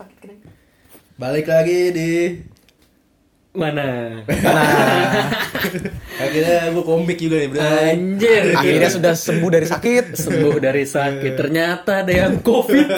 [0.00, 0.36] sakit kan
[1.14, 2.12] Balik lagi di
[3.52, 4.22] mana?
[6.16, 7.60] Akhirnya gue komik juga nih, Bro.
[7.60, 8.42] anjir.
[8.54, 10.04] Akhirnya sudah sembuh dari sakit.
[10.14, 11.32] sembuh dari sakit.
[11.34, 12.86] Ternyata ada yang covid.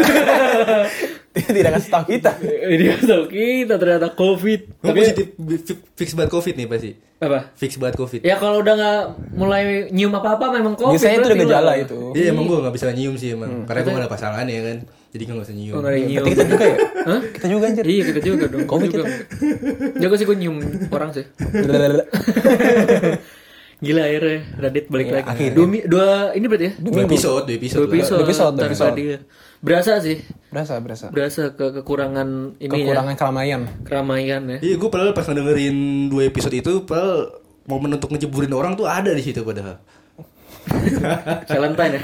[1.32, 2.30] Tidak kasih tahu kita.
[2.68, 4.60] dia tahu kita ternyata covid.
[4.78, 5.26] Gue positif
[5.64, 6.92] fi- fix banget covid nih pasti.
[7.18, 7.38] apa?
[7.54, 8.20] Fix banget covid.
[8.20, 9.00] ya kalau udah nggak
[9.32, 11.98] mulai nyium apa apa memang covid Biasanya itu udah gejala itu.
[12.12, 13.64] Iya emang gue gak bisa nyium sih emang.
[13.64, 14.78] Karena gue gak ada pasangan ya kan
[15.12, 16.24] Jadi gue gak bisa nyium Oh, yang nyium.
[16.24, 16.76] Kita juga ya?
[17.04, 17.20] Hah?
[17.30, 17.84] Kita juga anjir.
[17.84, 18.64] Iya kita juga dong.
[18.64, 19.04] Covid juga.
[19.94, 20.56] Jago sih gue nyium
[20.88, 21.24] orang sih.
[23.82, 25.26] Gila akhirnya Radit balik Iya, lagi.
[25.28, 25.52] akhirnya.
[25.52, 26.72] Dua, dua ini berarti ya?
[26.78, 28.14] Dua episode, dua episode Dua episode.
[28.14, 28.94] Dua episode, dua episode.
[28.94, 29.18] dia.
[29.58, 30.16] Berasa sih.
[30.48, 31.06] Berasa, berasa.
[31.10, 33.60] Berasa ke kekurangan ini Kekurangan keramaian.
[33.60, 33.72] ya.
[33.82, 34.58] Keramaian ya.
[34.62, 35.76] Iya gue padahal pas ngedengerin
[36.08, 39.82] dua episode itu Padahal momen untuk ngejeburin orang tuh ada di situ padahal
[41.52, 42.00] Valentine ya.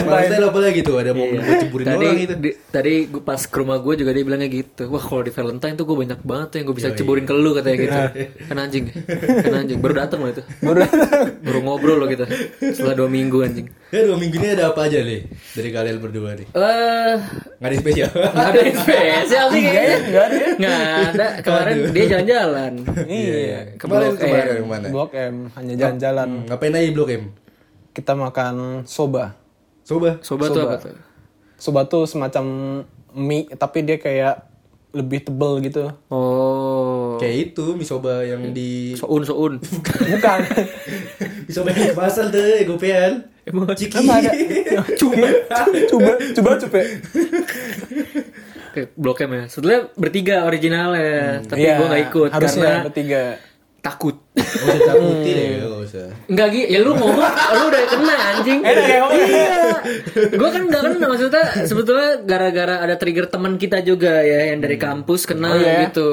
[0.00, 3.38] Valentine apa lagi tuh ada momen buat jeburin tadi, orang gitu di- tadi gue pas
[3.38, 4.82] ke rumah gue juga dia bilangnya gitu.
[4.88, 7.50] Wah kalau di Valentine tuh gue banyak banget tuh yang gue bisa ceburin ke lu
[7.52, 7.98] katanya gitu.
[8.46, 8.84] kan anjing,
[9.42, 9.78] kan anjing.
[9.78, 10.42] Baru datang loh itu.
[10.60, 10.78] Baru
[11.42, 12.24] Baru ngobrol loh kita.
[12.60, 13.66] Setelah dua minggu anjing.
[13.86, 17.14] Ya dua minggu ini ada apa aja nih Dari kalian berdua nih Eh,
[17.56, 19.96] Gak ada spesial nggak ada yang spesial sih kayaknya.
[20.02, 20.36] Enggak ada?
[20.58, 21.26] Nggak ada.
[21.38, 22.72] Kemarin dia jalan-jalan.
[23.06, 23.60] Iya.
[23.76, 24.56] Kemarin Blok kemarin M.
[24.56, 26.28] ke mana Blok M hanya jalan-jalan.
[26.46, 27.24] Ngapain aja Blok M
[27.96, 29.32] Kita makan soba.
[29.88, 30.68] Coba Sobat tuh Soba.
[30.68, 30.96] apa tuh?
[31.56, 32.44] Soba tuh semacam
[33.16, 34.44] mie tapi dia kayak
[34.92, 35.88] lebih tebel gitu.
[36.12, 37.16] Oh.
[37.16, 39.56] Kayak itu mie soba yang di Soun soun.
[40.12, 40.38] Bukan.
[41.48, 44.32] Mie soba yang di pasar tuh Gopean Emang Ciki Emang ada?
[45.00, 45.28] Coba
[45.88, 46.78] coba coba coba.
[48.76, 49.44] Oke, Blok M ya.
[49.48, 53.22] Sebenarnya bertiga originalnya, tapi Iya, gue nggak ikut harusnya karena bertiga.
[53.86, 54.16] Takut.
[54.32, 57.18] Gak usah takutin ya Gak usah Enggak Gi, ya lu ngomong,
[57.52, 58.60] lu udah kena anjing.
[58.60, 59.12] Ya ngomong.
[59.16, 59.60] Iya.
[60.32, 64.76] Gue kan udah kena maksudnya sebetulnya gara-gara ada trigger teman kita juga ya yang dari
[64.76, 65.86] kampus kena Oh, iya?
[65.86, 66.10] gitu.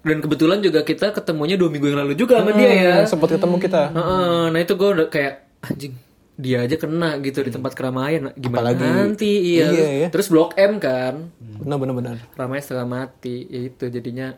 [0.00, 2.94] Dan kebetulan juga kita ketemunya dua minggu yang lalu juga sama dia ya.
[2.96, 3.82] Hmm, Sempat ketemu kita.
[3.90, 5.34] Heeh, nah itu gue udah kayak
[5.64, 5.94] anjing
[6.36, 10.08] dia aja kena gitu di tempat keramaian gimana Apalagi- nanti iya, iya, iya.
[10.12, 12.16] terus blok M kan Benar benar benar.
[12.36, 14.36] ramai setengah mati ya itu jadinya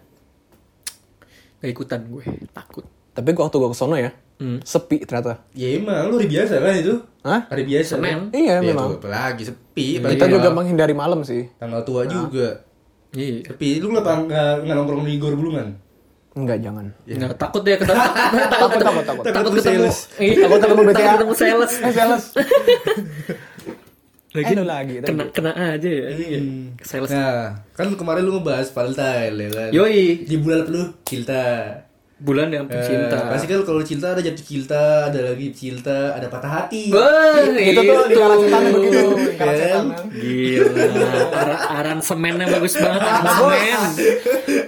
[1.59, 4.63] gak ikutan gue takut Tapi gua waktu gua ke sono ya, Hmm.
[4.63, 5.43] sepi ternyata.
[5.51, 7.41] Ya emang lu hari biasa kan itu Hah?
[7.45, 8.07] Hari biasa Senin.
[8.07, 8.21] kan?
[8.31, 8.89] Iya, Ya, memang.
[8.89, 11.51] tuh, apalagi sepi apalagi Kita juga menghindari malam sih.
[11.57, 12.63] Tanggal tua juga
[13.11, 15.75] iya Tapi lu kenapa nggak nggak nongkrong di Gor Bulungan?
[16.31, 16.87] Enggak, jangan.
[17.03, 19.03] Nggak, takut dia ketemu takut takut takut, takut.
[19.03, 19.97] takut Takut ketemu sales.
[20.17, 20.95] iya Takut ketemu BTA.
[20.95, 22.25] takut ketemu sales Eh, sales.
[24.39, 24.95] lagi Eh, lu lagi.
[24.97, 25.09] tadi.
[25.09, 26.07] kena kena aja ya
[26.81, 29.69] sales Nah, kan kemarin lu ngebahas Valentine ya kan?
[29.73, 30.83] yoi Di bulan lu?
[31.03, 31.45] Cinta.
[32.19, 36.27] bulan yang Eh, cinta pasti kan kalau cinta ada jatuh cinta, ada lagi cinta, ada
[36.27, 36.91] patah hati.
[36.91, 39.03] Wah, Itu tuh di karansetan begitu.
[39.15, 39.85] Di Kan?
[40.11, 40.83] Gila,
[41.31, 43.83] Ar- aran semennya bagus banget aran semen.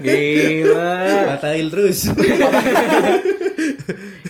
[0.00, 0.94] Gila.
[1.28, 1.98] Patahin terus.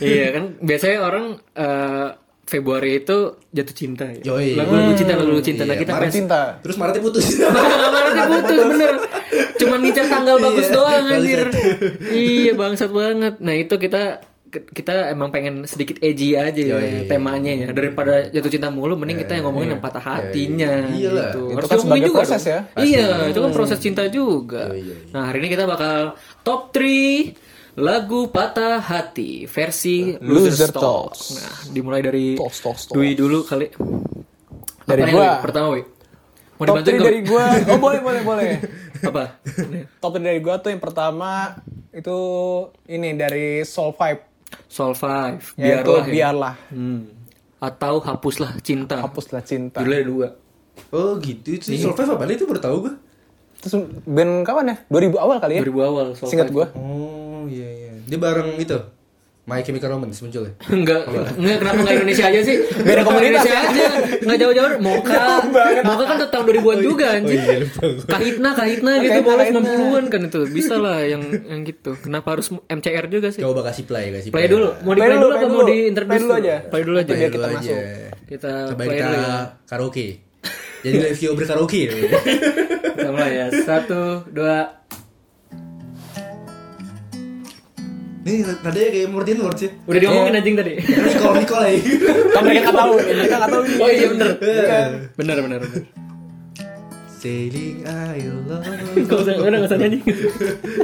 [0.00, 2.08] Iya kan biasanya orang eh,
[2.50, 3.18] Februari itu
[3.48, 4.20] jatuh cinta ya.
[4.26, 4.58] Yoi.
[4.58, 5.62] Lagu-lagu cinta, lagu cinta.
[5.62, 6.40] Nah, kita Maret pes- cinta.
[6.58, 7.26] terus Maretnya putus.
[7.86, 8.92] Kemarin putus bener.
[9.54, 11.14] Cuman ngincer tanggal bagus Iya, doang bangsat.
[11.16, 11.40] anjir.
[12.10, 13.34] iya bangsat banget.
[13.38, 14.02] Nah itu kita
[14.50, 16.74] kita emang pengen sedikit edgy aja ya
[17.06, 21.22] temanya ya daripada jatuh cinta mulu mending kita yang ngomongin yang patah hatinya gitu.
[21.46, 22.50] Itu Harus kan juga proses dong.
[22.50, 22.60] ya.
[22.74, 24.74] Iya, itu kan proses cinta juga.
[25.08, 27.30] Nah, hari ini kita bakal top 3
[27.76, 30.82] lagu patah hati versi Loser Loser Talk.
[31.14, 31.20] Talks.
[31.36, 32.96] Nah, dimulai dari Talks, talks, talks.
[32.96, 33.66] Dwi dulu kali.
[34.82, 35.22] Dari Apa nih, gua.
[35.28, 35.42] Wi?
[35.44, 35.82] Pertama, Wi.
[36.60, 37.44] Mau Top dibantuin 3 nggak, dari gua.
[37.70, 38.48] Oh, boleh boleh boleh.
[39.00, 39.24] Apa?
[39.96, 41.56] Top 3 dari gua tuh yang pertama
[41.90, 42.18] itu
[42.84, 44.22] ini dari Soul Vibe.
[44.66, 45.54] Soul 5.
[45.56, 46.04] Yaitu Biarlah.
[46.04, 46.10] ya.
[46.10, 46.54] biarlah.
[46.74, 47.00] Hmm.
[47.60, 48.98] Atau hapuslah cinta.
[48.98, 49.78] Hapuslah cinta.
[49.80, 50.28] Judulnya ada dua.
[50.90, 51.60] oh gitu.
[51.60, 52.24] Itu Survive apa?
[52.26, 52.94] Itu baru tahu gue.
[53.60, 53.74] Terus
[54.08, 54.76] band kapan ya?
[54.88, 55.62] 2000 awal kali ya?
[55.68, 56.56] 2000 awal Soul Singkat 5.
[56.56, 56.66] gua.
[57.50, 57.90] Oh iya iya.
[58.06, 58.78] Dia bareng itu.
[59.40, 60.52] My Chemical Romance muncul ya.
[60.70, 62.56] Enggak, enggak kenapa enggak Indonesia aja sih?
[62.86, 63.84] Beda komunitas Indonesia aja.
[64.22, 64.70] Enggak jauh-jauh.
[64.78, 65.24] Moka,
[65.82, 67.40] Moka kan tetap 2000-an juga anjing.
[67.40, 68.04] iya, lupa gua.
[68.06, 69.58] Kahitna, Kahitna gitu Kahitna.
[69.58, 70.40] 60-an kan itu.
[70.46, 71.98] Bisa lah yang yang gitu.
[71.98, 73.42] Kenapa harus MCR juga sih?
[73.42, 74.70] Coba kasih play, kasih Play dulu.
[74.86, 76.54] Mau di Play play dulu, apa play mau di Play dulu aja.
[76.62, 77.10] Play dulu aja.
[77.10, 77.78] Play Biar dulu kita masuk.
[78.30, 79.34] Kita Coba play kita dulu ya.
[79.66, 80.06] karaoke.
[80.80, 81.80] Jadi live view berkaraoke.
[81.90, 83.46] Kita mulai ya.
[83.58, 84.78] Satu, dua.
[88.30, 89.70] Nih nadanya kayak Martin Lord sih.
[89.90, 90.72] Udah diomongin anjing tadi.
[90.78, 91.78] Nicole Nicole ya.
[92.30, 93.62] Kan mereka nggak tahu, mereka nggak tahu.
[93.82, 94.30] Oh iya bener.
[95.18, 95.82] Bener bener bener.
[97.20, 98.64] Sailing I love.
[98.96, 99.98] Gak usah, udah gak usah nyanyi.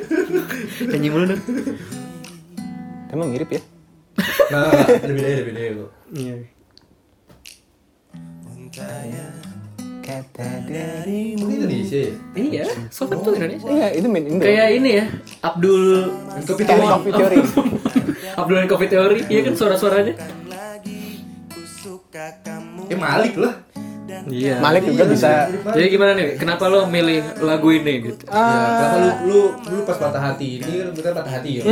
[0.93, 1.43] nyanyi mulu dong.
[3.09, 3.63] Emang mirip ya?
[4.53, 5.91] Nah, ada bedanya, ada bedanya kok.
[6.13, 6.37] Iya.
[10.05, 11.46] kata darimu.
[11.87, 12.13] Ini Indonesia ya?
[12.37, 13.69] Iya, Sobat tuh Indonesia.
[13.71, 14.43] Iya, itu main Indo.
[14.43, 15.05] Kayak ini ya,
[15.43, 15.85] Abdul
[16.43, 16.87] Kopi Teori.
[16.87, 17.39] Coffee Theory.
[18.41, 20.15] Abdul dan Coffee Theory, iya kan suara-suaranya.
[22.87, 23.55] Eh Malik lah.
[24.27, 24.63] Iya.
[24.63, 25.51] Malik juga bisa.
[25.51, 26.39] Jadi gimana nih?
[26.39, 28.23] Kenapa lo milih lagu ini gitu?
[28.27, 28.47] Ya,
[28.79, 31.63] kenapa lu, lu lu pas patah hati ini kan bukan patah hati ya?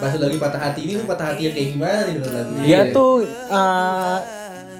[0.00, 2.52] Pas lu lagi patah hati ini lu patah hati yang kayak gimana nih lagu?
[2.64, 4.18] Dia tuh eh,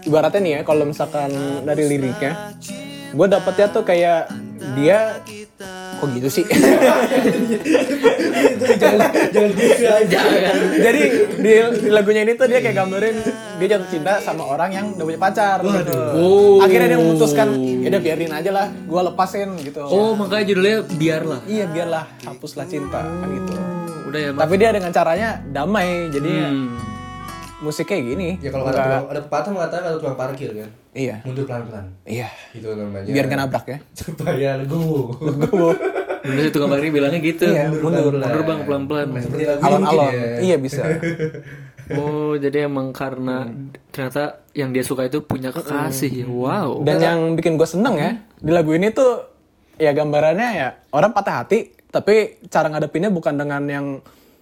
[0.09, 1.31] ibaratnya nih ya kalau misalkan
[1.65, 2.33] dari liriknya,
[3.15, 4.27] gue dapetnya tuh kayak
[4.75, 5.23] dia
[6.01, 6.45] kok gitu sih.
[8.81, 10.57] jangan jangan.
[10.83, 11.03] Jadi
[11.39, 11.53] di,
[11.85, 13.17] di lagunya ini tuh dia kayak gambarin
[13.63, 15.95] dia jatuh cinta sama orang yang udah punya pacar gitu.
[16.19, 16.59] Oh.
[16.65, 19.81] Akhirnya dia memutuskan, ya udah biarin aja lah, gue lepasin gitu.
[19.87, 21.41] Oh, makanya judulnya Biarlah.
[21.47, 23.55] Iya biarlah hapuslah cinta kan gitu.
[24.11, 24.31] Udah ya.
[24.35, 26.94] Tapi dia dengan caranya damai, jadi Hmm.
[27.65, 28.29] Musik kayak gini.
[28.39, 31.87] Ya kalau Nggak- tukang, ada pepatah mengatakan kalau tukang parkir kan, Iya, mundur pelan-pelan.
[32.05, 32.29] iya.
[32.53, 33.09] Gitu namanya.
[33.09, 33.79] Biar gak nabrak ya.
[33.99, 35.17] supaya legowo.
[36.21, 37.45] Dulu sih tukang parkir bilangnya gitu.
[37.47, 38.15] Iya, mundur.
[38.15, 39.07] Mundur bang pelan-pelan.
[39.19, 40.13] Seperti lagu Alon-alon.
[40.13, 40.25] ya.
[40.45, 40.83] Iya bisa.
[41.85, 43.45] Oh, jadi emang karena
[43.93, 46.25] ternyata yang dia suka itu punya kekasih.
[46.25, 46.81] Wow.
[46.81, 48.11] Dan yang bikin gue seneng ya
[48.41, 49.29] di lagu ini tuh
[49.77, 53.87] ya gambarannya ya orang patah hati, tapi cara ngadepinnya bukan dengan yang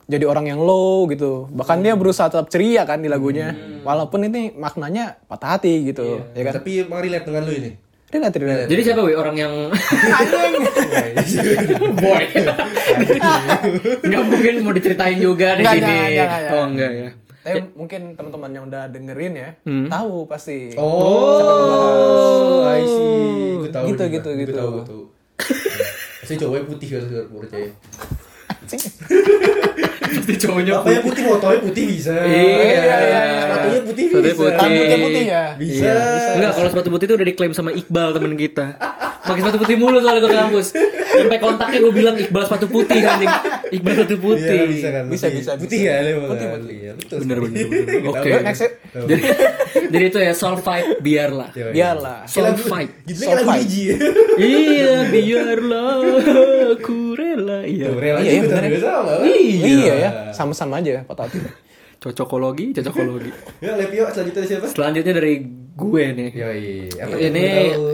[0.06, 1.46] jadi orang yang low gitu.
[1.50, 6.42] Bahkan dia berusaha tetap ceria kan di lagunya, walaupun ini maknanya patah hati gitu, ya
[6.50, 6.58] kan?
[6.58, 7.70] Tapi emang relate dengan lu ini.
[8.12, 8.68] Relate, relate.
[8.68, 9.72] Jadi siapa weh orang yang
[11.96, 12.24] boy?
[14.04, 15.80] Nggak mungkin mau diceritain juga di sini.
[15.80, 16.52] jangan, jangan, jangan.
[16.52, 17.08] Oh enggak ya.
[17.42, 19.50] Tapi mungkin teman-teman yang udah dengerin ya,
[19.90, 20.78] tahu pasti.
[20.78, 23.58] Oh, I see.
[23.58, 23.84] Gue tahu.
[23.90, 24.14] Gitu, juga.
[24.14, 24.54] gitu, Gue gitu.
[24.54, 25.02] tahu, gue tahu.
[26.22, 27.70] Pasti cowoknya putih kan gue percaya.
[30.12, 32.12] Pasti cowoknya Bapaknya putih, motornya putih bisa.
[32.12, 32.84] Iya.
[33.42, 34.40] Sepatunya putih Sepatunya bisa.
[34.42, 34.60] putih.
[34.60, 35.44] Rambutnya putih ya.
[35.56, 35.92] Bisa.
[36.36, 38.66] Enggak, kalau sepatu putih itu udah diklaim sama Iqbal temen kita.
[39.22, 40.66] Pakai sepatu putih mulu soalnya ke kampus.
[41.12, 43.30] Sampai kontaknya gue bilang Iqbal sepatu putih anjing.
[43.72, 44.56] Iqbal sepatu putih.
[44.56, 45.04] Iya, bisa kan.
[45.08, 45.38] Bisa, putih.
[45.40, 45.94] bisa, Putih ya.
[46.02, 46.58] Putih, kan?
[46.60, 46.76] putih.
[46.76, 47.16] Iya, betul.
[47.24, 47.64] Bener bener.
[47.66, 48.10] bener.
[48.12, 48.30] Oke.
[48.92, 49.22] Jadi
[49.88, 51.50] jadi itu ya soul fight biarlah.
[51.56, 51.72] Iya, iya.
[51.72, 52.18] Biarlah.
[52.28, 52.90] Soul fight.
[53.08, 53.84] Gitu Soul kan lagu.
[54.36, 55.92] Iya, biarlah
[56.76, 57.58] aku rela.
[57.64, 57.88] Iya.
[57.92, 58.80] Rela Iya, iya, bener tapi ya.
[58.80, 59.12] sama.
[59.24, 61.38] Iya ya, sama-sama aja patah hati.
[61.98, 63.30] Cocokologi, cocokologi.
[63.60, 64.66] Ya, Lepio selanjutnya siapa?
[64.66, 65.34] Selanjutnya dari
[65.72, 66.30] gue nih.
[66.34, 66.66] Yoi.
[66.92, 67.44] Apa Ini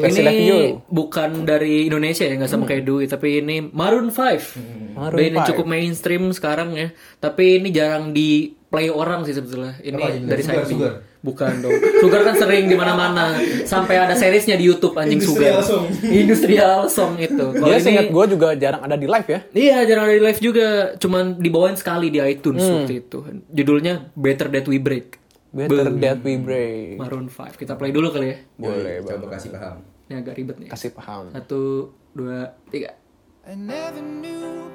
[0.01, 0.59] ini Levio.
[0.89, 5.45] bukan dari Indonesia ya nggak sama kayak Dwi tapi ini Maroon 5 Maroon band yang
[5.45, 5.51] 5.
[5.53, 10.25] cukup mainstream sekarang ya tapi ini jarang di play orang sih sebetulnya ini Apa ini?
[10.25, 10.67] dari Sugar, B.
[10.67, 10.93] Sugar?
[11.19, 13.35] Bukan dong Sugar kan sering di mana-mana
[13.67, 15.85] sampai ada seriesnya di YouTube anjing Industrial Sugar song.
[16.07, 19.41] industrial song itu kalau Dia ini seingat gue juga jarang ada di live ya.
[19.51, 23.19] Iya jarang ada di live juga Cuman dibawain sekali di iTunes waktu itu
[23.51, 25.19] Judulnya Better That We Break
[25.49, 27.01] Better that we break.
[27.01, 29.77] Maroon 5 Kita play dulu kali ya Boleh, Yoi, Coba kasih paham.
[30.09, 31.33] Ini agak ribet nih Kasih paham.
[31.33, 32.93] Satu, dua, tiga.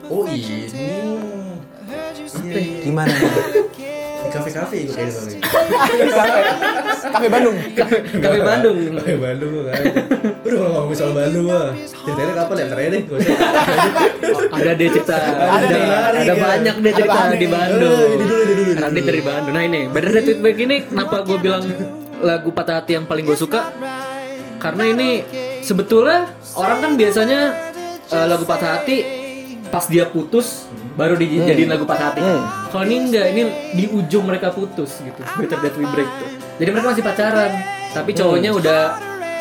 [0.10, 0.66] Oh ini.
[2.82, 3.14] Gimana?
[4.24, 5.40] Di kafe-kafe itu kayaknya soalnya.
[7.12, 7.56] Kafe Bandung.
[7.76, 8.78] Kafe Bandung.
[8.96, 9.84] Kafe Bandung kan.
[10.44, 11.76] Udah kalau ngomong soal Bandung mah.
[11.84, 12.66] Ceritanya kapan ya?
[12.72, 13.04] Aja deh.
[14.54, 15.16] Ada deh cerita.
[15.20, 15.78] Ada,
[16.24, 17.48] Ada, banyak deh cerita di.
[17.48, 18.08] Bandung.
[18.14, 19.54] Ini dulu, ini dulu, Radit dari Bandung.
[19.54, 21.64] Nah ini, Better That We Break ini kenapa gue bilang
[22.24, 23.72] lagu patah hati yang paling gue suka?
[24.60, 25.10] Karena ini
[25.60, 27.40] sebetulnya orang kan biasanya
[28.08, 29.23] eh, lagu patah hati
[29.74, 32.22] pas dia putus baru dijadiin lagu patah hati.
[32.70, 33.42] Kalau ini enggak, ini
[33.74, 35.18] di ujung mereka putus gitu.
[35.18, 36.30] Better That We Break tuh.
[36.54, 37.52] Jadi mereka masih pacaran,
[37.90, 38.82] tapi cowoknya udah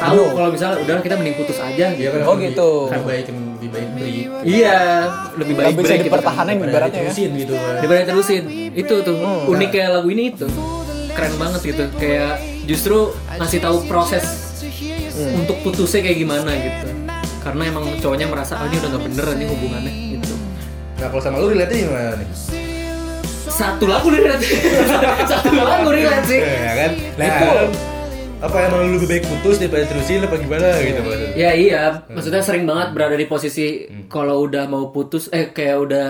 [0.00, 2.08] tahu kalau misalnya udah kita mending putus aja Iya gitu.
[2.10, 2.70] kan Oh, lebih- gitu.
[2.88, 4.16] Kan baik lebih baik beri.
[4.42, 4.80] Iya,
[5.36, 6.08] lebih baik Gak bisa break gitu kan.
[6.08, 7.02] dipertahanin Daripada ibaratnya ya.
[7.04, 7.72] diterusin gitu kan.
[7.76, 10.46] daripada terusin itu tuh unik kayak lagu ini itu
[11.12, 12.32] keren banget gitu kayak
[12.64, 12.96] justru
[13.30, 14.24] ngasih tahu proses
[15.36, 16.88] untuk putusnya kayak gimana gitu
[17.38, 20.12] karena emang cowoknya merasa oh ini udah nggak bener nih hubungannya gitu
[21.02, 22.28] Nah kalau sama lu relate gimana nih?
[23.52, 24.47] satu lagu relate
[25.30, 26.90] satu lagu relate sih Ya kan?
[27.18, 27.50] Nah, Itu.
[28.40, 31.30] apa emang lu lebih baik putus daripada terusin apa gimana gitu maksudnya?
[31.37, 33.66] ya iya maksudnya sering banget berada di posisi
[34.06, 36.06] kalau udah mau putus eh kayak udah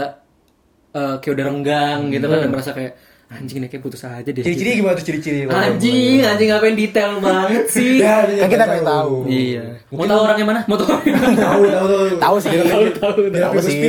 [0.93, 2.93] eh, kayak udah renggang gitu kan dan merasa kayak
[3.29, 5.49] anjing ini kayak putus aja deh Ciri-ciri gimana tuh ciri-ciri?
[5.49, 9.25] anjing anjing ngapain detail banget sih Ya, Kan kita pengen tahu.
[9.25, 9.65] Iya.
[9.89, 10.61] Mau tahu orangnya mana?
[10.69, 11.01] Mau tahu?
[11.01, 11.33] Tahu
[11.65, 12.07] tahu tahu.
[12.21, 12.51] Tahu sih.
[12.53, 13.19] Tahu tahu.
[13.33, 13.81] Tahu aku sih.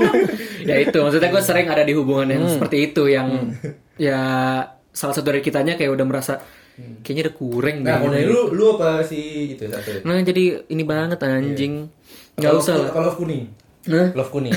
[0.00, 0.10] Ya
[0.70, 3.52] ya itu maksudnya gue sering ada di hubungan yang seperti itu yang
[3.96, 4.20] ya
[4.90, 6.34] salah satu dari kitanya kayak udah merasa
[7.00, 10.00] kayaknya udah kurang Nah, dari lu lu apa sih itu satu?
[10.02, 11.92] Nah jadi ini banget anjing.
[12.34, 12.90] Nggak Kalau- usah lah.
[12.90, 13.44] Kalau love kuning.
[13.86, 14.52] Nah, Love kuning.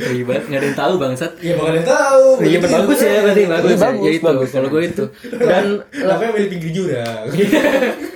[0.00, 1.32] Ribet, nggak ada yang tahu bangsat.
[1.38, 2.24] Ya bakal yang tahu.
[2.40, 3.70] Iya bagus ya berarti bagus.
[3.70, 3.78] ya.
[3.78, 4.50] bagus, ya itu bagus.
[4.50, 5.04] kalau gue itu.
[5.30, 5.64] Dan
[6.08, 7.24] Makanya milih pinggir jurang.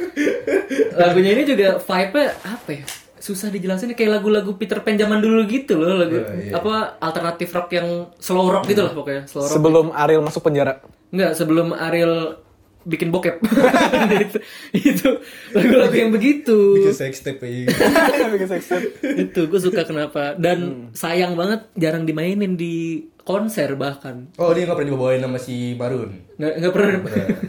[1.01, 2.85] lagunya ini juga vibe-nya apa ya?
[3.25, 6.53] Susah dijelasin kayak lagu-lagu Peter Pan zaman dulu gitu loh lagu Oh, iya.
[6.53, 7.89] apa alternatif rock yang
[8.19, 10.85] slow rock gitu lah pokoknya slow rock Sebelum Ariel masuk penjara.
[11.09, 12.37] Enggak, sebelum Ariel
[12.85, 13.41] bikin bokep.
[14.21, 14.39] itu,
[14.77, 15.09] itu
[15.51, 16.77] lagu-lagu yang begitu.
[16.77, 17.73] Bikin sex tape aja.
[18.37, 18.93] Bikin sex tape.
[19.01, 22.75] itu gue suka kenapa dan sayang banget jarang dimainin di
[23.19, 26.13] konser bahkan Oh dia nggak pernah dibawain sama si Marun.
[26.37, 26.89] nggak nggak pernah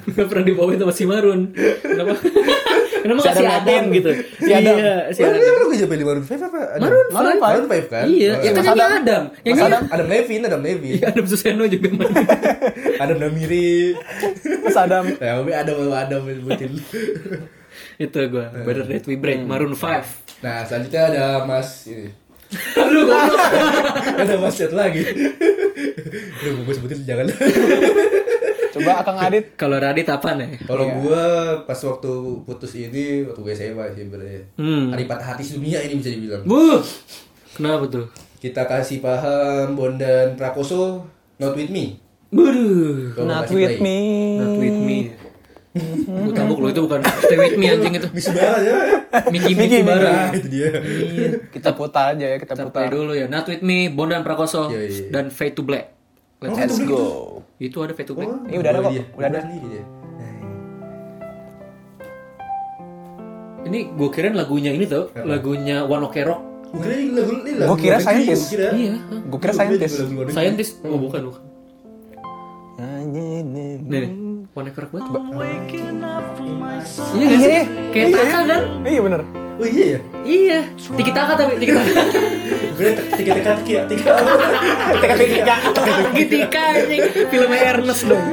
[0.08, 1.51] nggak pernah dibawain sama si Marun
[1.84, 2.15] kenapa
[3.06, 3.94] kenapa Si nggak si Adam Adam Levine.
[3.94, 4.76] gitu Si Adam.
[4.76, 6.60] iya si Adam dia lu gak pilih Maroon 5 apa?
[6.66, 6.82] Adam?
[6.82, 7.54] Maroon Maroon five.
[7.54, 8.06] Maroon 5 kan?
[8.08, 8.92] iya Oh, ya kan Mas nyanyi Adam.
[8.98, 10.96] Adam yang Adam, Adam Levine, Adam Levine.
[10.96, 12.14] Iya, Adam Suseno juga main
[13.04, 13.94] Adam Namiri.
[14.60, 15.04] Mas Adam.
[15.14, 16.72] Ya, tapi Adam sama Adam sebutin.
[17.98, 22.10] itu gue Better That We Break Maroon 5 Nah, selanjutnya ada Mas ini.
[22.78, 23.42] Aduh, goblok.
[24.16, 25.02] ada Mas Chat lagi.
[26.42, 27.26] Lu gue sebutin jangan.
[28.75, 29.55] Coba Akang Adit.
[29.55, 31.24] kalau Radit apa nih Kalau gua
[31.63, 32.12] pas waktu
[32.44, 34.41] putus ini waktu gue SMA sih sebenarnya.
[34.55, 34.91] Hmm.
[34.91, 36.44] Hari patah hati dunia ini bisa dibilang.
[36.44, 36.84] bu
[37.51, 38.05] kenapa tuh
[38.38, 41.98] Kita kasih paham Bondan Prakoso Not With Me.
[42.27, 43.79] Buduh Kalau Not with play.
[43.79, 44.00] me.
[44.36, 44.98] Not with me.
[46.05, 48.08] Gue tabuk lo itu bukan stay with me anjing itu.
[48.10, 48.75] Bisa banget ya.
[49.27, 49.84] Miki Miki.
[49.84, 50.72] Nah, itu dia.
[51.50, 52.88] Kita putar aja ya, kita Kita putar.
[52.88, 53.27] dulu ya.
[53.27, 55.03] Not with me, Bondan Prakoso Iya, iya.
[55.12, 55.91] dan Fade to Black.
[56.39, 57.03] Let's Let's itu go.
[57.56, 58.28] Itu ada Fade to Black.
[58.28, 59.04] Oh, Ini udah ada kok, dia.
[59.16, 59.40] udah ada.
[59.42, 59.84] sendiri dia.
[63.66, 66.42] Ini gue kirain lagunya ini tuh, lagunya One Ok Rock.
[66.70, 68.44] Gua kira ini lagu ini lagu Gua kira scientist.
[68.44, 68.68] gua kira.
[68.76, 68.94] Iya.
[69.26, 70.30] Gue kira negeri.
[70.30, 70.74] Scientist?
[70.84, 71.42] Oh bukan bukan.
[73.86, 74.06] Nih,
[74.56, 75.12] Ok Rock banget.
[77.12, 77.52] Iya gak Iya, sih?
[77.52, 77.64] iya.
[77.92, 78.62] Kayak Iya, Taka kan?
[78.88, 79.22] Iya bener.
[79.56, 80.00] Oh iya ya.
[80.24, 80.60] Iya.
[80.76, 81.92] Tiki Taka tapi Tiki Taka.
[82.76, 84.12] Gue tiga tiga tiga tiga.
[84.96, 85.56] Teka-teka.
[86.14, 87.04] Gitika anjing.
[87.28, 88.26] Filmnya Ernest dong.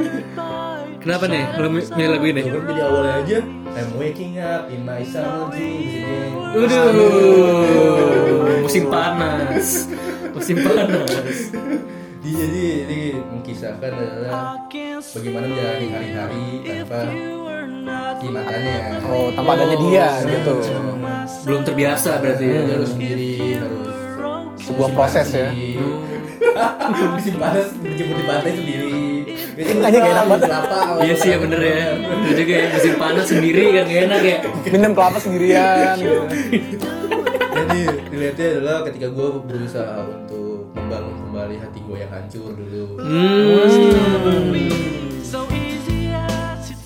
[0.99, 1.43] Kenapa nih?
[1.59, 2.41] Lo milih lagu ini?
[2.41, 3.37] Kan jadi awalnya aja
[3.73, 6.31] I'm waking up in my summer dreams again.
[6.55, 7.97] Waduh,
[8.63, 9.89] musim panas.
[10.31, 11.51] Musim panas.
[12.23, 14.63] Dia jadi ini mengkisahkan adalah
[14.95, 16.99] bagaimana menjalani hari-hari tanpa
[18.15, 18.77] kimatannya.
[19.03, 20.55] Oh, tanpa adanya dia gitu.
[21.43, 22.45] Belum terbiasa berarti.
[22.47, 23.91] Dia harus sendiri harus
[24.63, 25.51] Sebuah proses ya.
[27.11, 29.03] musim panas berjemur di pantai sendiri.
[29.53, 30.49] Biasanya gak enak banget.
[31.03, 31.79] Iya sih ya bener ya.
[31.99, 34.37] Itu juga ya musim panas sendiri kan gak enak ya.
[34.71, 36.19] Minum kelapa sendirian gitu.
[37.53, 42.83] Jadi dilihatnya adalah ketika gue berusaha untuk membangun kembali hati gue yang hancur dulu.
[42.99, 44.53] Hmm.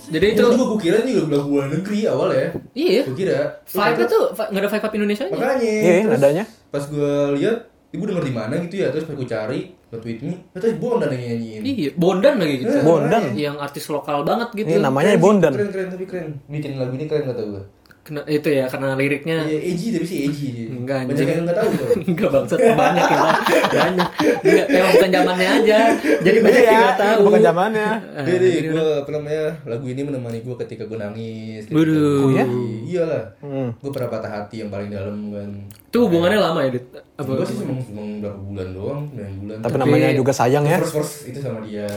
[0.08, 2.48] Jadi itu Itu gue kira ini lagu luar negeri awal ya.
[2.72, 3.04] iya.
[3.04, 3.60] Gue kira.
[3.68, 5.36] Vibe itu nggak ada vibe Indonesia nya.
[5.36, 5.68] Makanya.
[5.68, 6.44] Iya, terus nadanya.
[6.72, 7.58] Pas gue lihat,
[7.92, 8.88] ibu denger di mana gitu ya.
[8.96, 9.60] Terus pas gue cari,
[9.92, 11.62] Not With Me, ternyata Bondan yang nyanyiin.
[11.64, 12.78] Iya, Bondan lagi gitu.
[12.88, 13.24] Bondan.
[13.36, 14.68] Yang artis lokal banget gitu.
[14.72, 15.54] Ini namanya Keren sih, Bondan.
[15.56, 16.30] Keren, keren, tapi keren.
[16.48, 17.64] Bikin lagu ini keren kata gue.
[18.08, 20.48] Kena, itu ya karena liriknya Iya, edgy tapi sih edgy.
[20.50, 20.68] dia.
[20.72, 21.88] Enggak, Banyak yang nggak tahu tuh.
[22.08, 23.36] Enggak bangsat banyak yang tahu.
[23.68, 24.10] banyak.
[24.40, 25.80] Enggak, emang bukan zamannya aja.
[26.18, 27.20] Jadi banyak yang enggak tahu.
[27.28, 27.90] Bukan zamannya.
[28.16, 31.64] Eh, Jadi gue apa namanya lagu ini menemani gue ketika gue nangis.
[31.68, 32.24] Waduh.
[32.24, 32.46] Oh, ya?
[32.88, 33.24] Iyalah.
[33.44, 33.70] Hmm.
[33.76, 35.50] Gue pernah patah hati yang paling dalam kan.
[35.68, 36.88] Itu hubungannya lama ya, Dit?
[37.14, 37.28] Apa?
[37.28, 39.58] Gue sih cuma cuma berapa bulan doang, 9 bulan.
[39.60, 40.80] Tapi namanya juga sayang ya.
[40.80, 41.92] First first itu sama dia.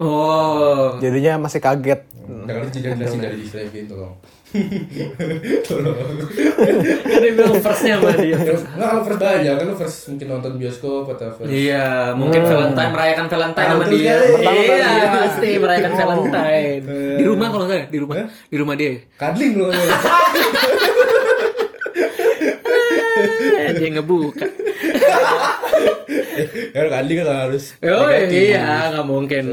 [0.00, 0.96] Oh.
[0.96, 2.00] Jadinya masih kaget.
[2.48, 4.16] Jangan itu jadi jelasin dari gitu tolong.
[5.68, 5.94] tolong.
[7.04, 8.38] Kan dia bilang first-nya sama dia.
[8.40, 11.52] Nggak kalau first banyak kan lu first mungkin nonton bioskop atau first.
[11.52, 14.16] Iya, mungkin Valentine merayakan Valentine Ah, sama dia.
[14.40, 14.90] Iya,
[15.20, 16.82] pasti merayakan Valentine.
[16.88, 17.16] Eh.
[17.20, 18.92] Di rumah kalau saya, di rumah, di rumah dia.
[19.20, 19.68] Kadling lu.
[23.70, 24.44] Dia ngebuka.
[26.74, 27.64] ya kadling kan harus.
[27.82, 28.50] Oh negatif.
[28.50, 29.44] iya, nggak mungkin.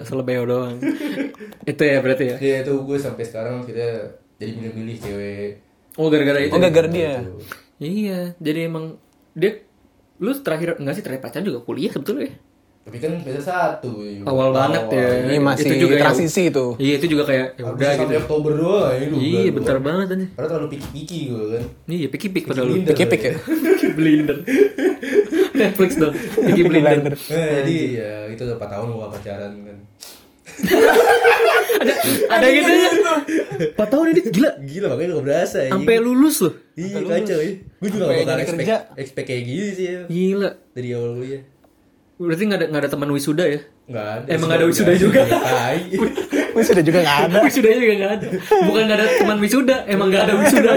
[0.00, 0.76] Asal beo doang.
[1.70, 2.36] Itu ya berarti ya.
[2.38, 5.50] Iya itu gue sampai sekarang kita jadi milih-milih cewek.
[5.96, 6.52] Oh gara-gara itu.
[6.52, 7.24] Oh, gara-gara dia.
[7.76, 9.00] Iya, jadi emang
[9.32, 9.64] dia
[10.16, 12.34] lu terakhir enggak sih terakhir pacaran juga kuliah sebetulnya ya?
[12.86, 14.06] Tapi kan beda satu.
[14.06, 14.22] ya.
[14.22, 15.08] Awal banget ya.
[15.26, 16.66] Ini masih Itu juga transisi itu.
[16.78, 18.00] Iya, itu juga kayak ya Udah gitu.
[18.06, 20.26] sampai Oktober doang dua Iya, bentar banget aja.
[20.38, 21.62] Karena terlalu piki-piki gue kan.
[21.90, 22.74] Iya, picky pick padahal lu.
[22.86, 23.38] Pikir-pikir ya.
[23.96, 24.38] Blinder.
[25.56, 26.12] Netflix dong.
[26.14, 27.14] Picky Blinder.
[27.16, 29.78] Nah, jadi ya itu udah 4 tahun gue pacaran kan.
[32.30, 32.90] Ada gitu ya.
[33.72, 34.50] 4 tahun ini gila.
[34.60, 35.70] Gila makanya gak berasa ya.
[35.72, 36.54] Sampai lulus loh.
[36.76, 37.52] Iya kacau ya.
[37.80, 38.76] Gue juga gak bakal expect, kerja.
[39.00, 40.00] expect kayak gini sih ya.
[40.06, 40.50] Gila.
[40.76, 41.42] Dari awal kuliah.
[42.16, 43.60] Berarti nggak ada nggak ada teman wisuda ya?
[43.88, 44.26] Enggak ada.
[44.32, 45.20] Emang nggak ada wisuda juga?
[46.62, 47.38] Sudah juga nggak ada.
[47.44, 48.26] Wisuda juga nggak ada.
[48.64, 50.70] Bukan nggak ada teman wisuda, emang nggak ada wisuda.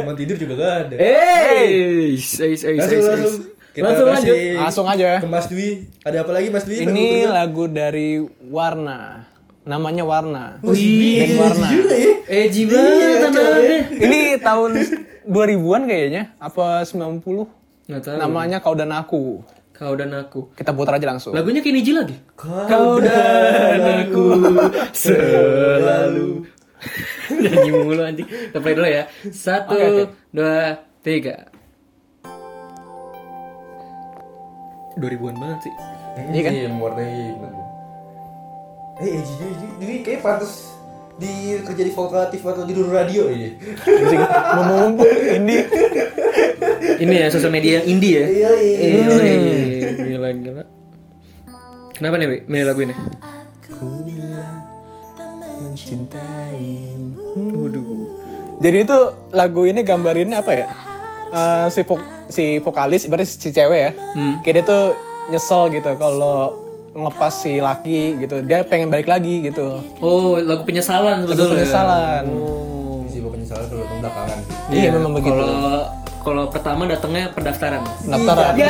[0.00, 0.94] Teman tidur juga gak ada.
[0.96, 3.34] Eh, Langsung langsung.
[3.70, 4.36] Kita Langsung lanjut.
[4.58, 5.08] Langsung aja.
[5.22, 5.86] Ke Mas Dwi.
[6.02, 6.76] Ada apa lagi Mas Dwi?
[6.82, 8.18] Ini Lagu lagu dari
[8.50, 9.22] Warna.
[9.62, 10.44] Namanya Warna.
[10.66, 11.68] Wih, Band Warna.
[11.70, 12.12] ya?
[12.26, 13.78] eh anaknya.
[13.94, 14.70] Ini tahun
[15.28, 17.22] 2000-an kayaknya, apa 90?
[17.86, 18.16] Nggak tahu.
[18.18, 19.44] Namanya Kau dan Aku.
[19.80, 20.52] Kau dan aku.
[20.52, 21.32] Kita putar aja langsung.
[21.32, 22.16] Lagunya kayak Niji lagi.
[22.36, 24.24] Kau dan aku
[24.92, 26.44] selalu
[27.40, 28.28] nyanyi mulu anjing.
[28.28, 29.08] Kita play dulu ya.
[29.32, 30.04] Satu, Oke, oke.
[30.36, 31.48] dua, tiga.
[35.00, 35.74] 2000-an banget sih.
[36.28, 36.52] Iya kan?
[36.52, 37.24] Iya, mewarnai.
[39.00, 40.76] Eh, Eji Eji jadi kayak pantas
[41.20, 43.52] di kerja di vokatif atau di Duru radio ini.
[44.56, 45.04] Ngomong-ngomong
[45.36, 45.56] ini
[46.98, 48.24] Ini ya sosial media yang indie ya.
[48.26, 48.76] Iya, iya.
[49.20, 50.64] Eh, Gila, gila.
[51.92, 52.94] Kenapa nih, milih lagu ini?
[58.60, 58.98] Jadi itu
[59.30, 60.66] lagu ini gambarinnya apa ya?
[61.30, 63.90] Eh, si vo- si vokalis berarti si cewek ya.
[64.40, 64.84] Kayak dia tuh
[65.28, 66.58] nyesel gitu kalau
[66.90, 68.42] ngepas si laki gitu.
[68.42, 69.78] Dia pengen balik lagi gitu.
[70.02, 71.54] Oh, lagu penyesalan Lagu sebetulnya.
[71.62, 72.24] penyesalan.
[73.06, 74.38] Si penyesalan kalau datang belakangan.
[74.70, 75.38] Iya, memang begitu.
[75.38, 75.86] Kalau
[76.20, 77.80] kalau pertama datangnya pendaftaran.
[78.04, 78.52] Pendaftaran.
[78.52, 78.68] Ya,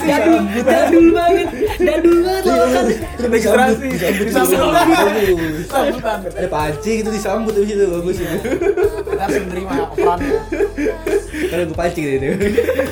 [0.00, 2.86] jadul, jadul banget, jadul banget loh kan.
[3.28, 3.88] Registrasi.
[4.24, 4.72] Disambut.
[6.32, 8.38] Ada pancing itu disambut habis itu bagus itu.
[9.20, 10.40] Harus menerima operannya.
[11.52, 12.24] Karena gue pancing gitu.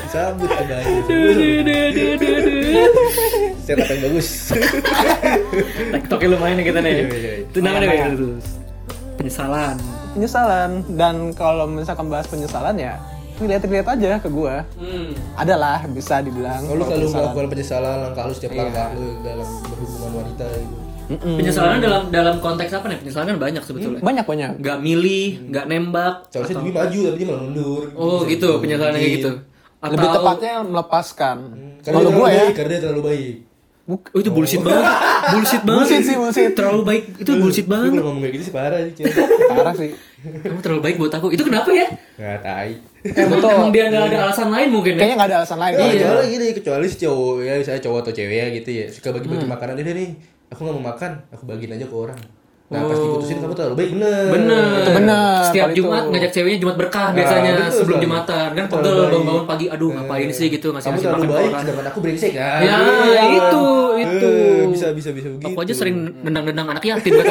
[0.04, 0.92] Disambut ada aja.
[2.20, 4.28] Saya kata yang bagus.
[5.99, 6.92] TikToknya lumayan nih kita nih.
[6.92, 7.32] Iya, iya, iya.
[7.42, 8.46] Itu namanya Wi, terus.
[9.18, 9.76] Penyesalan.
[10.14, 12.94] Penyesalan dan kalau misalkan bahas penyesalan ya
[13.37, 14.64] lihat-lihat aja ke gua.
[14.80, 15.12] Hmm.
[15.37, 16.64] Adalah bisa dibilang.
[16.64, 20.76] Kalau lu kalau melakukan penyesalan langkah lu setiap langkah lu dalam berhubungan wanita gitu.
[21.06, 22.99] Penyesalan dalam dalam konteks apa nih?
[23.04, 24.00] Penyesalan kan banyak sebetulnya.
[24.00, 24.50] banyak banyak.
[24.58, 26.14] Nggak milih, nggak nembak.
[26.32, 27.82] Seharusnya demi maju tapi dia malah mundur.
[27.94, 29.32] Oh gitu, penyesalan kayak gitu.
[29.76, 31.37] Atau Lebih tepatnya melepaskan.
[31.85, 33.35] Karena Kalau dia gua terlalu ya, baik, karena dia terlalu baik.
[33.87, 34.85] Buk- Oh itu bullshit banget.
[35.31, 35.87] Bullshit banget.
[35.87, 36.50] Bullshit sih, bullshit.
[36.52, 37.02] Terlalu baik.
[37.16, 37.90] Itu bullshit Lu banget.
[37.93, 38.93] kalau ngomong kayak gitu sih parah sih.
[39.47, 39.90] Parah sih.
[40.43, 41.26] Kamu terlalu baik buat aku.
[41.31, 41.87] Itu kenapa ya?
[42.16, 42.73] Nggak tai.
[43.07, 43.50] Emang, betul.
[43.52, 44.99] emang dia nggak ada alasan lain mungkin ya?
[44.99, 45.73] Kayaknya nggak ada alasan lain.
[45.73, 45.87] Iya.
[45.87, 45.94] Iya.
[46.03, 49.46] Kecuali gini, kecuali si cowok ya, misalnya cowok atau cewek ya gitu ya, suka bagi-bagi
[49.46, 50.11] makanan dia nih.
[50.46, 52.18] Aku nggak mau makan, aku bagiin aja ke orang.
[52.66, 54.26] Nah, pas diputusin kamu terlalu baik bener.
[54.26, 54.64] Bener.
[54.76, 56.11] Itu bener, Setiap Jumat itu.
[56.11, 58.02] ngajak ceweknya Jumat berkah biasanya betul, sebelum selalu.
[58.02, 61.46] Jumatan kan pegel bangun-bangun pagi aduh ngapain sih gitu ngasih Kamu ngasih terlalu makan baik,
[61.46, 61.62] orang.
[61.62, 62.48] sedangkan aku brengsek ya.
[62.61, 62.76] Ya
[63.31, 63.64] itu
[63.96, 64.26] itu.
[64.26, 65.46] Eh, bisa bisa bisa begitu.
[65.46, 67.14] Aku aja sering nendang-nendang anak yatim.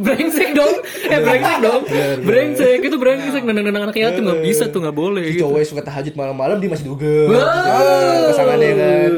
[0.00, 0.74] brengsek dong.
[1.06, 1.80] Eh brengsek dong.
[2.20, 5.44] Brengsek itu brengsek nendang-nendang anak yatim nggak bisa tuh nggak boleh Si gitu.
[5.44, 7.28] cowok yang suka tahajud malam-malam dia masih dugem.
[7.28, 9.12] Wah, pasangannya kan.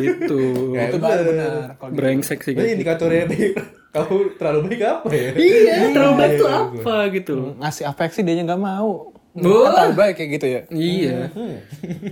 [0.00, 0.40] Itu.
[0.72, 1.52] Ya, Itu baru benar.
[1.90, 2.74] Brengsek sih Ini gitu.
[2.78, 3.52] indikatornya baik.
[3.90, 5.30] Kamu terlalu baik apa ya?
[5.34, 7.34] Iya, terlalu baik tuh apa gitu.
[7.58, 9.10] ngasih afeksi dia nggak mau.
[9.30, 9.46] Wah.
[9.62, 10.60] Kan terlalu baik kayak gitu ya.
[10.68, 11.16] Iya.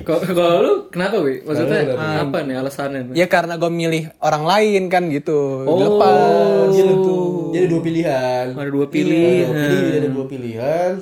[0.03, 1.43] Kalau kalau lu kenapa, Wi?
[1.43, 3.01] Maksudnya Kenapa, apa nih alasannya?
[3.11, 5.67] Ya karena gue milih orang lain kan gitu.
[5.67, 5.79] Oh.
[5.83, 7.15] Lepas gitu.
[7.51, 8.47] Dia ada dua pilihan.
[8.51, 9.47] Ada dua Ada pilihan.
[9.47, 10.93] dua pilih, dia ada dua pilihan.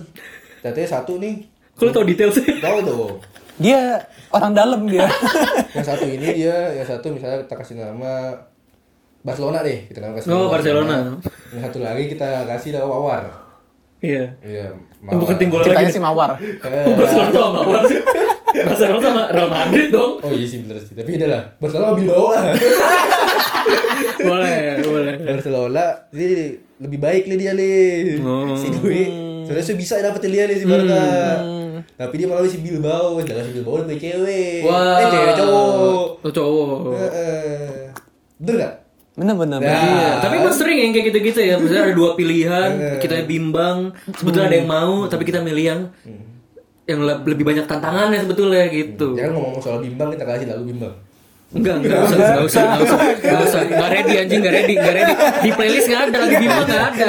[0.59, 1.35] Katanya satu nih,
[1.73, 2.45] Kalau tau detail sih.
[2.57, 3.11] tahu tuh.
[3.57, 3.97] Dia
[4.31, 5.07] orang dalam dia.
[5.77, 8.33] Yang satu ini dia, yang satu misalnya kita kasih nama
[9.21, 10.97] Barcelona deh, kita nama kasih Oh, nama Barcelona.
[11.51, 13.23] Yang satu lagi kita kasih nama Mawar.
[13.99, 14.25] Iya.
[14.41, 14.67] Iya,
[15.07, 15.95] Bukan tim bola Ceritanya lagi.
[15.95, 16.31] si Mawar.
[16.37, 18.01] Eh, Barcelona sama Mawar sih.
[18.57, 20.13] Barcelona sama Real Madrid dong.
[20.19, 21.43] Oh iya sih bener sih, tapi beda lah.
[21.57, 22.45] Barcelona mobil bawa lah.
[24.17, 25.15] Boleh, boleh.
[25.21, 26.27] Barcelona ini
[26.77, 28.21] lebih baik nih dia nih.
[28.21, 28.57] Oh.
[28.57, 29.03] Si Dwi.
[29.47, 31.03] Sebenarnya bisa dapetin dia nih si Barca.
[31.97, 34.61] Tapi dia malah si Bilbao, sedangkan si Bilbao lebih cewek.
[34.65, 35.01] Wah.
[35.01, 36.07] Eh cewek cowok.
[36.21, 36.81] Oh, cowok.
[36.99, 37.93] Heeh.
[38.37, 38.75] Bener gak?
[39.17, 39.59] Bener-bener.
[39.65, 39.73] Nah.
[39.73, 41.57] Iya, tapi emang sering yang kayak gitu-gitu ya.
[41.57, 45.81] Misalnya ada dua pilihan, kita bimbang, sebetulnya ada yang mau, tapi kita milih yang
[46.87, 49.17] yang le- lebih banyak tantangannya sebetulnya gitu.
[49.17, 50.95] Jangan ngomong soal bimbang kita kasih lagu bimbang.
[51.47, 54.95] Enggak, enggak usah, enggak usah, enggak usah, enggak usah, enggak ready anjing, enggak ready, enggak
[54.95, 55.15] ready.
[55.39, 57.07] Di playlist enggak ada lagu bimbang enggak ada.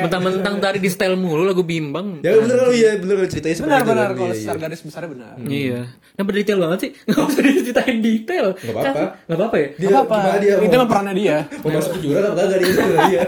[0.00, 2.06] Mentang-mentang tadi di style mulu lagu bimbang.
[2.20, 3.84] Ya bener kalau iya bener kalau ceritanya seperti itu.
[3.84, 4.16] Benar-benar kan.
[4.16, 4.64] kalau Iya, secara iya.
[4.64, 5.32] garis besarnya benar.
[5.44, 5.80] Iya.
[6.14, 6.90] Nah, detail banget sih.
[7.06, 8.46] Enggak usah diceritain detail.
[8.54, 9.00] Nggak apa-apa.
[9.20, 9.68] Enggak apa-apa ya?
[9.76, 10.16] Dia Apa apa?
[10.16, 11.36] gimana dia Itu mah perannya dia.
[11.60, 12.72] mau masuk ke jurang apa kagak dia
[13.04, 13.22] dia.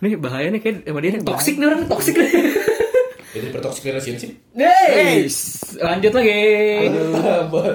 [0.00, 2.30] Nih bahaya nih kayak sama dia nih toxic nih orang toxic nih.
[3.30, 4.30] Jadi pertoxic relationship.
[4.52, 5.22] Hey,
[5.78, 6.42] lanjut lagi.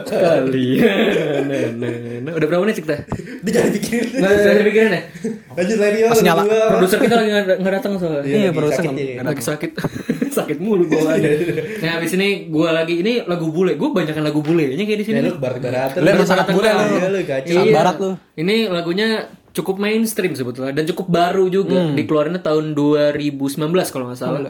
[0.04, 1.80] Kalian.
[2.28, 3.08] Udah berapa menit sih kita?
[3.39, 4.08] dia jangan pikirin.
[4.20, 5.02] Nggak ada pikiran ya?
[5.56, 6.08] Lanjut lagi ya.
[6.12, 6.41] Masih nyala.
[6.44, 8.22] Produser kita lagi nggak nggak datang soalnya.
[8.26, 9.13] Iya, Iya, lagi sakit dia.
[9.15, 9.72] nggak lagi sakit
[10.36, 11.32] sakit mulu gue lagi
[11.80, 15.06] nah habis ini gue lagi ini lagu bule gue banyakan lagu bule nya kayak di
[15.08, 16.04] sini Ya lu barat-baratan.
[16.04, 16.84] Lu emang sangat bule lu.
[16.91, 17.20] Iya lu.
[17.24, 18.12] Sangat barat lu.
[18.36, 19.08] ini lagunya
[19.56, 23.56] cukup mainstream sebetulnya dan cukup baru juga dikeluarinnya tahun 2019
[23.88, 24.44] kalau nggak salah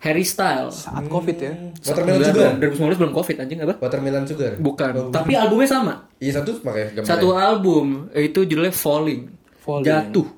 [0.00, 0.88] Harry Styles.
[0.88, 1.52] Saat covid ya.
[1.84, 2.48] Watermelon Enggak Sugar.
[2.56, 2.56] dong,
[2.96, 3.74] 2019 belum covid anjing apa?
[3.84, 4.52] Watermelon Sugar.
[4.56, 4.92] Bukan.
[4.96, 5.94] Oh, Tapi albumnya sama.
[6.16, 7.04] Iya satu pakai gambar.
[7.04, 9.28] Satu album itu judulnya Falling.
[9.60, 9.84] Falling.
[9.84, 10.28] Jatuh.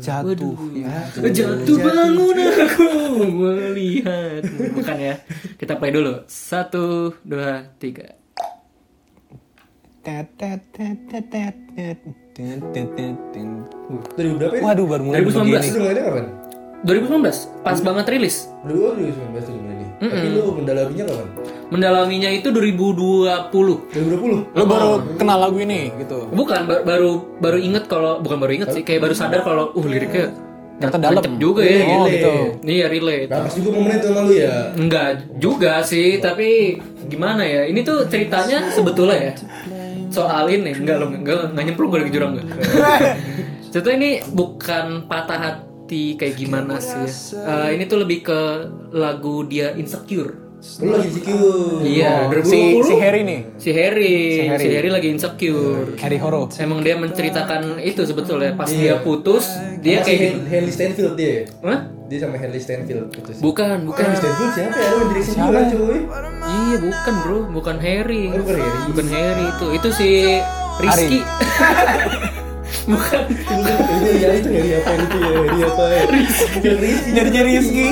[0.00, 0.56] Jatuh.
[0.72, 1.04] Ya.
[1.20, 2.88] Jatuh bangun aku
[3.28, 4.40] melihat.
[4.72, 5.14] Bukan ya.
[5.60, 6.24] Kita play dulu.
[6.24, 8.08] Satu, dua, tiga.
[10.00, 11.96] Tet, tet, tet, tet, tet, tet,
[12.32, 13.48] tet, tet, tet, tet.
[14.16, 14.64] Dari berapa ini?
[14.64, 15.44] Waduh baru mulai 2019.
[15.44, 15.64] begini.
[15.64, 16.24] Itu mulainya kapan?
[16.84, 18.52] 2019 pas banget rilis.
[18.60, 19.88] Dulu 2019 tuh mulainya.
[19.96, 21.28] Tapi lu mendalaminya kapan?
[21.72, 23.24] Mendalaminya itu 2020.
[23.88, 24.52] 2020.
[24.52, 26.28] Lo baru kenal lagu ini gitu.
[26.28, 29.86] Bukan ba- baru baru inget kalau bukan baru inget sih kayak baru sadar kalau uh
[29.86, 30.36] liriknya
[30.74, 31.38] Ternyata dalam.
[31.38, 31.86] juga ya.
[31.88, 32.32] Oh, gitu.
[32.62, 33.30] Iya relate.
[33.30, 34.54] Pas juga momen itu sama lu ya.
[34.74, 37.64] Enggak juga sih, tapi gimana ya?
[37.64, 39.32] Ini tuh ceritanya sebetulnya ya
[40.10, 42.46] soal ini enggak lo enggak enggak nyemplung gue lagi jurang enggak.
[43.74, 47.68] Sebetulnya ini bukan patah hati kayak gimana sih ya.
[47.68, 48.40] Eh, ini tuh lebih ke
[48.90, 50.40] lagu dia insecure.
[50.80, 51.84] Lu lagi insecure.
[51.84, 52.88] Iya, Si 2020.
[52.88, 53.40] si Harry nih.
[53.60, 54.66] Si Harry, si Harry.
[54.72, 55.92] Harry, lagi insecure.
[55.98, 56.48] Harry Horo.
[56.56, 59.44] Emang dia menceritakan itu sebetulnya pas dia putus,
[59.78, 61.44] dia Sama si kayak Hen- Henry Stanfield dia.
[61.60, 61.92] Hah?
[62.08, 63.42] Dia sama Henry Stanfield gitu sih.
[63.44, 64.02] Bukan, bukan.
[64.02, 64.88] Henry Stanfield siapa ya?
[64.90, 65.98] Lu direksi juga cuy.
[66.44, 67.38] Iya, bukan, Bro.
[67.52, 68.22] Bukan Harry.
[68.26, 68.80] Oh, bukan Harry.
[68.88, 69.66] Bukan Harry itu.
[69.68, 70.08] Itu si
[70.80, 71.20] Rizky.
[72.84, 73.22] bukan.
[73.28, 75.28] Itu ya itu Harry apa itu ya?
[75.32, 75.84] Harry apa?
[76.08, 77.10] Rizky.
[77.10, 77.86] Jadi Rizky.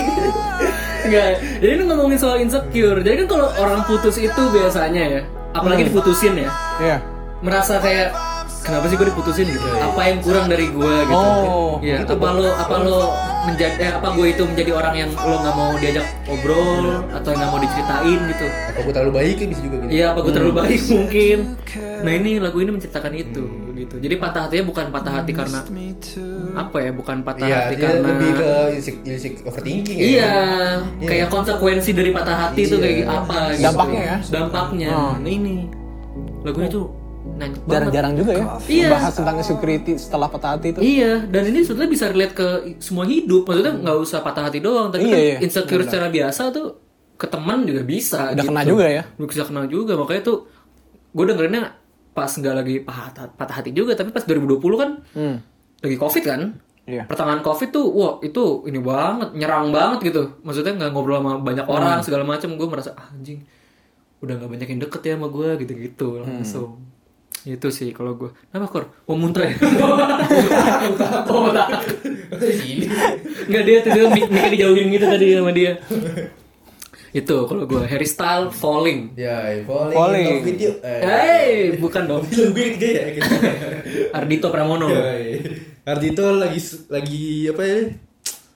[1.03, 1.31] Enggak.
[1.59, 3.01] Jadi ini ngomongin soal insecure.
[3.01, 6.97] Jadi kan kalau orang putus itu biasanya ya, apalagi diputusin ya, Iya.
[7.41, 8.15] merasa kayak
[8.63, 9.67] kenapa sih gue diputusin gitu?
[9.75, 11.19] Apa yang kurang dari gue gitu?
[11.19, 12.03] Oh, Iya.
[12.05, 12.99] apa lo apa lo
[13.43, 17.49] menjadi eh, apa gue itu menjadi orang yang lo nggak mau diajak ngobrol atau nggak
[17.49, 18.47] mau diceritain gitu?
[18.47, 19.91] Apa gue terlalu baik ya bisa juga gitu.
[19.91, 21.39] Iya, apa gue terlalu baik mungkin.
[22.03, 23.45] Nah ini lagu ini menceritakan itu
[23.75, 23.95] gitu.
[23.99, 25.61] Jadi patah hatinya bukan patah hati karena
[26.55, 26.91] apa ya?
[26.93, 30.07] Bukan patah Iya, hati karena lebih ke insec- insec- overthinking ya.
[30.07, 30.33] Iya,
[31.03, 32.85] kayak konsekuensi dari patah hati itu Iya.
[32.85, 33.63] kayak apa gitu.
[33.65, 34.17] Dampaknya ya?
[34.25, 34.91] Dampaknya.
[35.19, 35.57] Nah ini
[36.43, 36.87] lagunya tuh
[37.35, 37.61] banget.
[37.67, 38.45] Jarang-jarang juga ya.
[38.63, 38.89] Iya.
[38.91, 40.81] Bahas tentang insecurity setelah patah hati itu.
[40.81, 42.47] Iya, dan ini sebetulnya bisa relate ke
[42.79, 43.45] semua hidup.
[43.45, 45.37] Maksudnya nggak usah patah hati doang, tapi Iya, kan iya.
[45.41, 46.67] insecure secara biasa tuh
[47.15, 48.31] ke teman juga bisa.
[48.31, 48.49] Udah gitu.
[48.49, 49.03] kena juga ya.
[49.15, 50.39] Udah bisa kena juga, makanya tuh
[51.13, 51.63] gue dengerinnya
[52.13, 55.37] pas nggak lagi patah, patah hati juga, tapi pas 2020 kan Hmm.
[55.79, 56.41] lagi covid kan.
[56.83, 57.07] Iya.
[57.07, 60.43] Pertengahan covid tuh, wah itu ini banget, nyerang banget gitu.
[60.43, 61.73] Maksudnya nggak ngobrol sama banyak Hmm.
[61.73, 62.53] orang segala macam.
[62.53, 63.39] Gue merasa ah, anjing,
[64.19, 66.43] udah nggak banyak yang deket ya sama gue gitu-gitu Hmm.
[67.43, 68.31] Itu sih kalau gue.
[68.49, 68.85] Kenapa kor?
[69.11, 69.55] Mau muntah ya?
[71.33, 71.69] oh, tak.
[73.51, 75.73] Nggak dia tuh dia mic-nya dijauhin gitu tadi sama dia.
[77.13, 79.13] itu kalau gue Harry Style Falling.
[79.21, 80.25] Ya, falling, Falling.
[80.25, 80.73] in love with you.
[80.81, 82.25] Eh, Hey, bukan dong.
[82.25, 83.05] Film gue ketiga ya.
[83.13, 83.33] gitu.
[84.17, 84.89] Ardito Pramono.
[84.89, 85.39] Ya, iya.
[85.85, 86.57] Ardito lagi
[86.89, 87.79] lagi apa ya?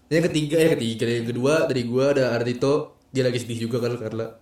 [0.09, 3.99] Yang ketiga ya ketiga yang kedua dari gua ada Ardito dia lagi sedih juga kan
[3.99, 4.39] karena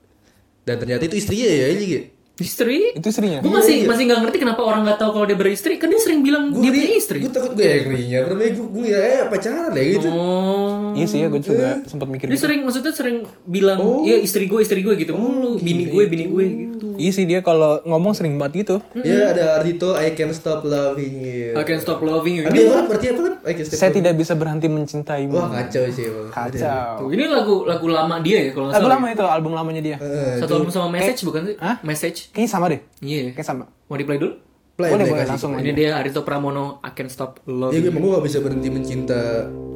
[0.62, 2.04] dan ternyata itu istrinya ya ini gitu.
[2.35, 2.99] Istri?
[2.99, 3.38] Itu istrinya.
[3.38, 5.79] Gue masih masih nggak ngerti kenapa orang nggak tahu kalau dia beristri.
[5.79, 7.23] Kan dia sering bilang dia punya istri.
[7.23, 10.09] Gue takut gue yang ngerinya karena gue gue ya eh, pacaran ya gitu.
[10.11, 10.90] Oh.
[10.94, 12.42] Iya sih ya, gue juga sempat mikir Dia gitu.
[12.42, 16.44] sering maksudnya sering bilang, iya istri gue, istri gue gitu mulu, bini gue, bini gue
[16.47, 16.87] gitu.
[16.94, 18.77] Iya sih dia kalau ngomong sering banget gitu.
[18.97, 21.55] Ya ada Ardito I can stop loving you.
[21.55, 22.44] I can stop loving you.
[22.47, 23.35] Ada Ini, orang berarti apa kan?
[23.42, 23.79] I can stop.
[23.79, 25.35] Saya tidak bisa berhenti mencintaimu.
[25.35, 26.07] Wah kacau sih.
[26.07, 26.31] Bang.
[26.31, 26.90] Kacau.
[26.99, 28.99] tuh, ini lagu lagu lama dia ya kalau nggak Lagu salah.
[28.99, 29.97] lama itu album lamanya dia.
[29.99, 31.57] Eh, Satu album sama message bukan sih?
[31.59, 31.79] Hah?
[31.83, 32.23] Message.
[32.32, 32.80] Kayaknya sama deh.
[33.02, 33.34] Iya.
[33.37, 33.64] Kayak sama.
[33.90, 34.32] Mau di play dulu?
[34.74, 35.32] play, boleh play, boleh kasih.
[35.38, 38.38] langsung Ini dia Arito Pramono I can stop Ya loving gue emang gue gak bisa
[38.42, 39.22] berhenti mencinta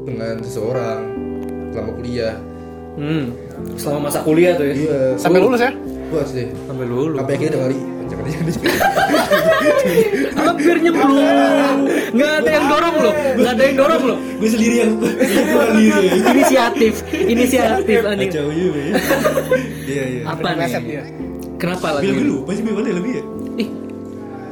[0.03, 1.01] dengan seseorang
[1.71, 2.35] selama kuliah.
[2.99, 3.31] Hmm.
[3.79, 4.75] Selama masa kuliah tuh ya.
[4.75, 4.99] Iya.
[5.21, 5.71] Sampai lulus ya?
[6.11, 6.47] Gue sih.
[6.67, 7.15] Sampai lulu.
[7.15, 7.79] Sampai akhirnya ada kali.
[8.09, 8.53] Jangan jangan.
[10.35, 11.79] Hampir nyemplung.
[12.17, 13.15] Nggak ada yang dorong loh.
[13.39, 14.19] Nggak ada yang dorong loh.
[14.41, 14.93] Gue sendiri yang.
[16.33, 16.93] Inisiatif.
[17.13, 18.31] Inisiatif anjing.
[18.33, 18.93] Kacau juga ya.
[19.87, 20.23] Iya iya.
[20.27, 21.28] Apa nih?
[21.59, 22.23] Kenapa lagu Film ini?
[22.23, 23.25] dulu, pasti film mana lebih ya?
[23.59, 23.69] Ih,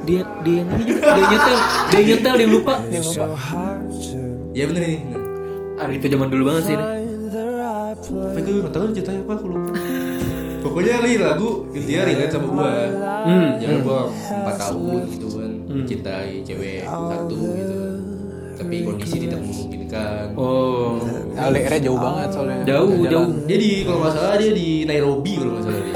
[0.03, 2.75] dia dia yang ini dia nyetel, dia nyetel dia lupa.
[2.91, 3.27] Dia lupa.
[4.51, 4.99] Iya bener ini.
[5.79, 6.87] Hari itu zaman dulu banget sih ini.
[8.07, 9.71] Tapi gue gak tau ceritanya apa aku lupa.
[10.67, 12.71] Pokoknya li lagu dia relate sama gua.
[13.23, 13.49] Hmm.
[13.63, 17.81] Jangan gua 4 tahun gitu kan mencintai cewek satu gitu.
[18.57, 20.35] Tapi kondisi tidak memungkinkan.
[20.35, 20.99] Oh,
[21.39, 22.67] LDR-nya jauh banget soalnya.
[22.67, 23.31] jauh jauh.
[23.47, 25.95] Dia di kalau nggak salah dia di Nairobi kalau nggak salah dia.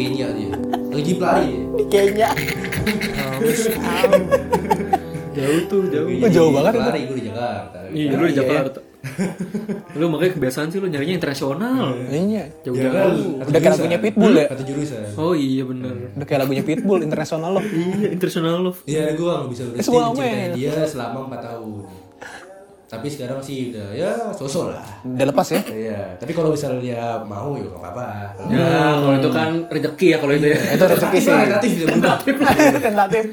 [0.00, 0.52] Di Kenya dia.
[0.88, 1.52] Lagi pelari.
[1.76, 2.30] Di Kenya.
[5.30, 6.08] Jauh tuh jauh.
[6.08, 6.72] Oh, jauh banget.
[6.80, 7.78] Pelari gue di Jakarta.
[7.92, 8.80] Iya, lu di Jakarta.
[9.96, 11.96] lu makanya kebiasaan sih lu nyarinya internasional.
[12.08, 12.48] Iya.
[12.64, 13.44] Jauh-jauh.
[13.44, 14.46] Udah kayak lagunya Pitbull ya?
[14.48, 15.04] Kata jurusan.
[15.20, 16.16] Oh iya bener.
[16.16, 17.64] Udah kayak lagunya Pitbull internasional loh.
[17.64, 18.80] Iya, internasional love.
[18.88, 20.50] Iya, gue gak bisa berhenti men.
[20.56, 21.68] dia selama 4 tahun.
[22.90, 24.82] Tapi sekarang sih udah ya sosok lah.
[25.06, 25.62] Udah lepas ya?
[25.62, 28.06] Iya, tapi kalau misalnya dia mau ya nggak apa-apa.
[28.50, 30.58] Ya, kalau itu kan rezeki ya kalau itu ya.
[30.74, 31.30] Itu rezeki sih.
[31.30, 32.18] Relatif dia berubah.
[32.82, 33.24] Tentatif.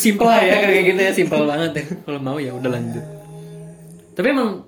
[0.00, 1.84] Simpel lah ya kayak gitu ya, simpel banget ya.
[2.08, 3.04] Kalau mau ya udah lanjut.
[4.16, 4.64] Tapi emang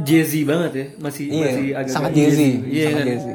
[0.00, 2.48] jazzy banget ya, masih Iya, masih agak sangat jazzy.
[2.64, 3.10] Iya Sangat kan.
[3.12, 3.32] jazzy.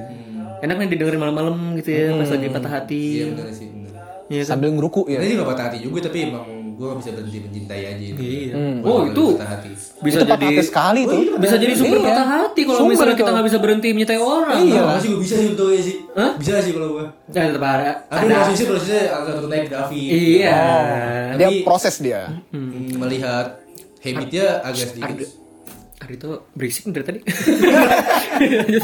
[0.59, 3.03] Enak nih didengerin malam-malam gitu ya, pas lagi patah hati.
[3.21, 3.67] Iya benar sih.
[3.69, 3.93] benar.
[4.25, 4.49] Iya kan?
[4.57, 5.21] Sambil ngerukuk ya.
[5.21, 8.03] Ini juga patah hati juga tapi emang gue gak bisa berhenti mencintai aja.
[8.15, 8.53] Iya.
[8.79, 9.69] Gua Oh, itu patah hati.
[9.99, 11.21] bisa itu patah jadi sekali tuh.
[11.35, 12.07] bisa jadi sumber Iya.
[12.07, 13.19] patah hati kalau misalnya itu.
[13.19, 14.57] kita nggak bisa berhenti mencintai orang.
[14.57, 14.81] Iya.
[14.81, 15.95] Nah, sih gue bisa sih untuk sih.
[16.09, 16.31] Hah?
[16.33, 17.05] Bisa sih kalau gue.
[17.27, 17.89] Ya, tetap ada.
[18.01, 18.35] Tapi ada.
[18.39, 20.07] prosesnya prosesnya agak turun naik David.
[20.09, 20.59] Iya.
[21.35, 22.21] Dia Tapi- proses dia.
[22.49, 23.47] Hmm, Melihat
[23.99, 25.27] habitnya agak sedikit.
[25.99, 27.19] Arito berisik dari tadi.
[28.39, 28.83] lanjut.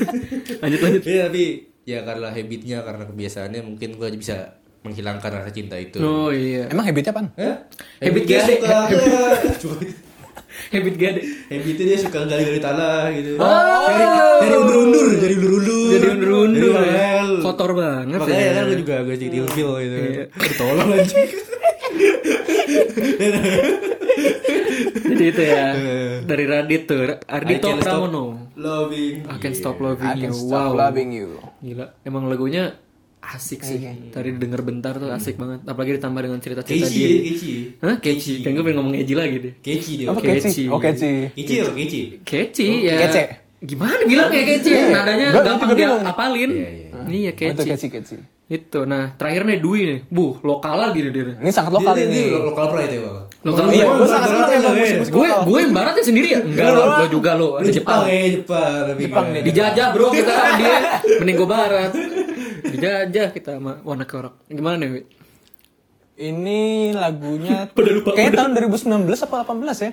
[0.64, 1.02] lanjut lanjut.
[1.04, 1.44] Iya tapi
[1.84, 5.98] ya karena habitnya karena kebiasaannya mungkin gue bisa menghilangkan rasa cinta itu.
[5.98, 6.66] Oh iya.
[6.68, 7.22] Emang habitnya apa?
[7.34, 7.56] Hah?
[7.98, 8.54] Habit dia gade.
[8.56, 8.78] suka
[9.58, 9.80] Cuma-
[10.72, 11.20] Habit gade.
[11.48, 13.36] habitnya dia suka gali-gali tanah gitu.
[13.36, 14.04] Dari
[14.40, 15.88] dari undur-undur, dari undur-undur.
[15.90, 16.72] Jadi undur-undur.
[16.72, 16.94] Dari ya.
[16.96, 17.28] mahal.
[17.42, 18.52] Kotor banget Makanya ya.
[18.52, 19.96] kan gue juga agak sedikit ilfil gitu.
[19.96, 20.24] Iya.
[20.86, 21.28] Anjing.
[25.06, 25.66] Jadi itu ya.
[25.76, 26.14] Eh.
[26.24, 27.00] Dari Radit tuh.
[27.22, 28.50] Ardito Pramono.
[28.56, 29.14] Loving.
[29.24, 30.22] I can stop loving I you.
[30.22, 30.78] can stop Wow.
[30.78, 31.28] loving you.
[31.60, 31.86] Gila.
[32.02, 32.74] Emang lagunya
[33.28, 33.78] asik sih.
[34.08, 35.64] Tadi denger bentar tuh asik banget.
[35.64, 37.06] Apalagi ditambah dengan cerita-cerita Keci, dia.
[37.06, 37.52] ya, keci.
[37.78, 37.96] Hah?
[37.98, 38.34] Keci.
[38.40, 39.52] Kan gue pengen ngomong Eji lagi deh.
[39.58, 40.06] Keci dia.
[40.08, 40.48] Apa Oke, keci?
[40.48, 40.64] Ci.
[40.68, 41.10] Oh keci.
[41.32, 42.00] Keci apa keci?
[42.22, 42.96] Keci ya.
[43.02, 43.22] Kece.
[43.58, 44.70] Gimana bilang kayak keci?
[44.92, 46.50] Nadanya Gua gampang dia apalin.
[46.52, 46.88] Iya, iya.
[47.06, 47.70] Iya Oh, itu keci.
[47.72, 48.16] keci keci.
[48.46, 48.86] Itu.
[48.86, 49.98] Nah, terakhir nih Dwi nih.
[50.06, 51.34] Bu, lokal lagi dia.
[51.34, 52.30] Ini sangat lokal ini.
[52.30, 53.16] Lokal pride ya bang.
[53.42, 53.98] Lokal Iya, pride.
[53.98, 56.40] gue sangat senang musik-musik Gue gue yang baratnya sendiri ya?
[56.46, 57.48] Enggak lo, lo juga lo.
[57.58, 58.06] Ada Jepang.
[58.06, 59.24] Jepang ya Jepang.
[59.42, 60.78] Dijajah bro kita kan dia.
[61.18, 61.90] Mending gue barat.
[62.72, 64.48] Dijajah kita sama warna korok.
[64.50, 64.88] Gimana nih?
[64.90, 65.02] Wi?
[66.16, 66.60] Ini
[66.96, 69.90] lagunya Udah lupa, kayak tahun 2019 apa 18 ya?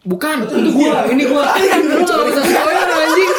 [0.00, 1.44] Bukan, itu gua, ini gua.
[1.60, 3.32] Lu nggak bisa spoiler anjing.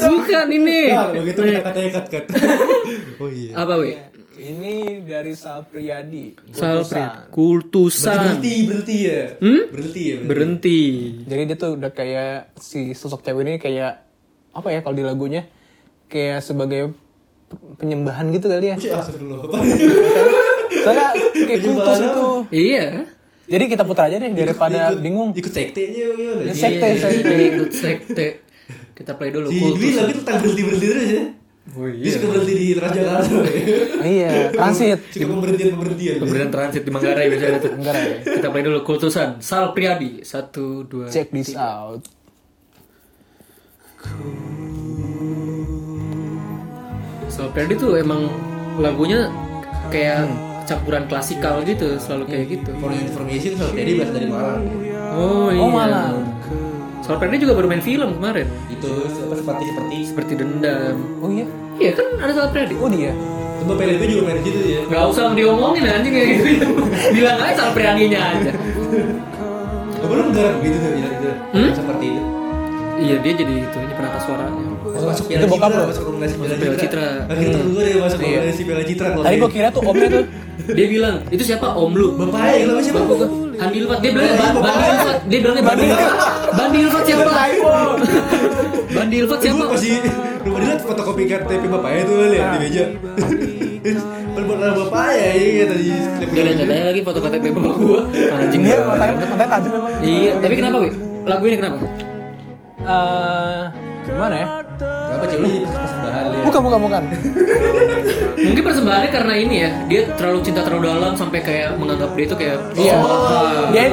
[0.00, 0.80] Bukan ini.
[0.88, 2.24] Nah, begitu kata-katanya cut cut.
[3.20, 3.52] Oh iya.
[3.52, 3.92] Apa wi?
[4.40, 6.32] Ini dari Sal Priadi.
[6.56, 7.28] Salpri.
[7.28, 8.40] Kultusan.
[8.40, 9.22] Berhenti berhenti ya.
[9.36, 9.62] Hmm?
[9.68, 10.16] Berhenti ya.
[10.24, 10.80] Berhenti.
[11.28, 14.00] Jadi dia tuh udah kayak si sosok cewek ini kayak
[14.56, 15.44] apa ya kalau di lagunya
[16.08, 16.96] kayak sebagai
[17.78, 18.76] penyembahan gitu kali ya.
[18.76, 19.50] Asal dulu.
[20.84, 22.26] Soalnya kayak kultus itu.
[22.54, 22.86] Iya.
[23.50, 25.34] Jadi kita putar aja deh daripada bingung.
[25.34, 26.32] Ikut sekte aja ya.
[26.46, 27.34] Ya, sekte, Iya, sekte.
[27.34, 28.26] Ikut sekte.
[28.94, 31.24] Kita play dulu Si Dwi lagi tentang berhenti berhenti terus ya.
[31.70, 33.40] Oh Dia suka berhenti di Transjakarta.
[34.02, 35.00] Iya, transit.
[35.10, 36.14] Suka pemberhentian pemberhentian.
[36.22, 37.72] Pemberian transit di Manggarai biasanya tuh.
[37.74, 38.10] Manggarai.
[38.22, 39.28] Kita play dulu kultusan.
[39.42, 40.22] Sal Priadi.
[40.22, 41.10] Satu, dua.
[41.10, 42.06] Check this out.
[47.40, 48.28] Sal Priadi tuh emang
[48.76, 49.32] lagunya
[49.88, 50.28] kayak
[50.68, 51.96] campuran klasikal gitu.
[51.96, 52.70] Selalu kayak gitu.
[52.76, 54.60] For your information soal jadi berasal dari Malang.
[55.16, 55.60] Oh iya.
[55.64, 56.16] Oh, Malang.
[57.00, 58.44] Sal Priadi juga baru main film kemarin.
[58.68, 61.00] Itu seperti seperti Seperti dendam.
[61.24, 61.48] Oh iya.
[61.80, 62.76] Iya kan ada Sal Priadi.
[62.76, 63.16] Oh dia.
[63.64, 64.80] Coba PLB juga main di situ ya.
[64.84, 66.66] Gak usah diomongin anjing kayak gitu.
[67.16, 68.52] Bilang aja Sal Priadinya aja.
[69.96, 71.30] Apa lu enggak gitu tuh bilang gitu.
[71.56, 71.70] Hmm?
[71.72, 72.22] Seperti itu.
[73.00, 74.69] Iya dia jadi itu ini penata suaranya.
[74.90, 75.82] Masuk masuk Itu bokap lo?
[75.84, 76.80] masuk Masuk Piala Piala Citra.
[76.80, 77.08] Citra.
[77.26, 78.26] Akhirnya temen gue deh masuk Iya.
[78.30, 80.24] rekomendasi Piala Citra Tadi gua kira tuh omnya tuh.
[80.70, 82.08] Dia bilang itu siapa om lu?
[82.14, 83.00] Bapaknya yang namanya siapa?
[83.00, 83.28] Bapak gua
[83.60, 86.10] Andi Ilfat dia bilangnya Ba- Bandi Ilfat dia bilangnya Bandi Ilfat
[86.50, 87.32] Bandi Ilfat siapa
[88.90, 89.94] Bandi Ilfat siapa Gue masih
[90.40, 92.84] rumah dia liat fotokopi KTP bapaknya tuh lihat di meja.
[94.40, 95.84] Benar bapaknya iya tadi.
[96.26, 98.00] Dia lihat ada lagi foto KTP bapak gua
[98.32, 98.88] anjing Dia banget.
[98.90, 99.92] matanya matanya tajam memang.
[100.00, 100.88] iya tapi kenapa wi
[101.22, 101.76] lagu ini kenapa
[102.80, 103.62] Eh,
[104.06, 104.46] gimana ya?
[104.80, 106.44] Kenapa cewek ini persembahan lihat?
[106.48, 107.02] Bukan bukan bukan.
[108.40, 112.36] mungkin persembahannya karena ini ya dia terlalu cinta terlalu dalam sampai kayak menganggap dia itu
[112.36, 112.96] kayak Iya.
[112.96, 113.84] oh, Dia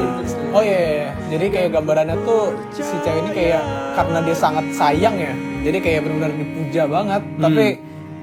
[0.48, 1.10] Oh iya, iya, iya.
[1.28, 3.62] jadi kayak gambarannya tuh si cewek ini kayak
[4.00, 7.22] karena dia sangat sayang ya, jadi kayak benar-benar dipuja banget.
[7.36, 7.66] Tapi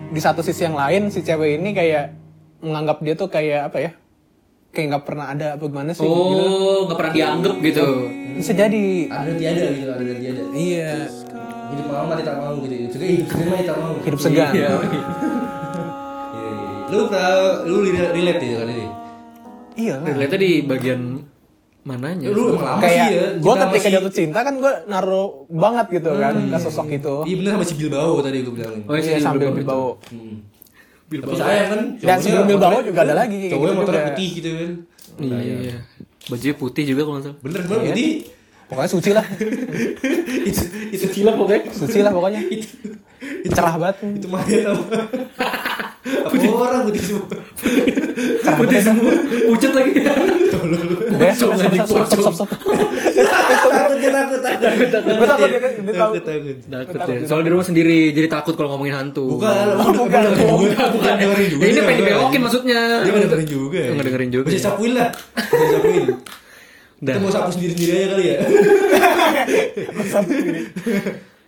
[0.08, 2.16] di satu sisi yang lain si cewek ini kayak
[2.64, 3.90] menganggap dia tuh kayak apa ya?
[4.72, 6.00] Kayak nggak pernah ada apa gimana sih?
[6.00, 6.10] gitu.
[6.10, 7.86] oh nggak pernah dianggap gitu
[8.34, 8.86] Bisa jadi.
[9.06, 10.42] Ada dan tiada gitu, ada dan tiada.
[10.56, 10.92] Iya.
[11.74, 12.74] Hidup mau mati tak mau gitu.
[12.88, 13.92] Juga hidup segan mati tak mau.
[13.98, 14.50] Hidup segan.
[14.50, 14.54] Iya.
[14.54, 15.02] Iya, iya, iya.
[16.86, 17.28] Lu pernah
[17.64, 18.86] lu relate ya kan ini?
[19.74, 19.94] Iya.
[20.00, 21.00] Relate di bagian
[21.82, 23.26] mananya Lu emang lama Kayak sih ya.
[23.36, 27.14] gue ketika masih- jatuh cinta kan gue naruh banget gitu kan ke sosok itu.
[27.24, 28.74] Iya bener sama si Bilbao tadi gue bilang.
[28.80, 29.98] oh Iya sambil Bilbao.
[30.06, 30.36] Hmm.
[31.04, 31.28] Bilbao.
[31.28, 31.80] Tapi sayang kan.
[31.98, 34.10] Dan sebelum Bilbao juga ada lagi Cowoknya gitu motornya juga.
[34.10, 34.70] putih gitu kan.
[35.22, 35.76] iya
[36.24, 38.10] bajunya putih juga kalau nggak salah Bener bener putih.
[38.64, 39.24] Pokoknya suci lah.
[40.48, 42.40] itu itu gila pokoknya Suci lah pokoknya.
[43.44, 43.96] itu Cerah banget.
[44.14, 44.84] itu mayat apa?
[46.04, 47.26] Apa orang putih semua?
[48.54, 49.12] Putih semua,
[49.48, 49.90] pucet lagi.
[49.94, 52.48] Udah, stop, stop, stop, stop, stop, stop.
[52.54, 56.56] takut takut takut takut takut takut takut
[56.94, 57.24] Takut.
[57.24, 59.24] Soalnya di rumah sendiri, jadi takut kalau ngomongin hantu.
[59.34, 62.80] bukan bukan bukan bukan dengerin juga ini pengen dibelokin maksudnya.
[63.00, 64.46] dia nggak dengerin juga Nggak dengerin juga.
[64.46, 66.04] bisa sapuin lah bisa sapuin
[67.04, 67.12] Dah.
[67.12, 68.36] kita mau sapu sendiri sendiri aja kali ya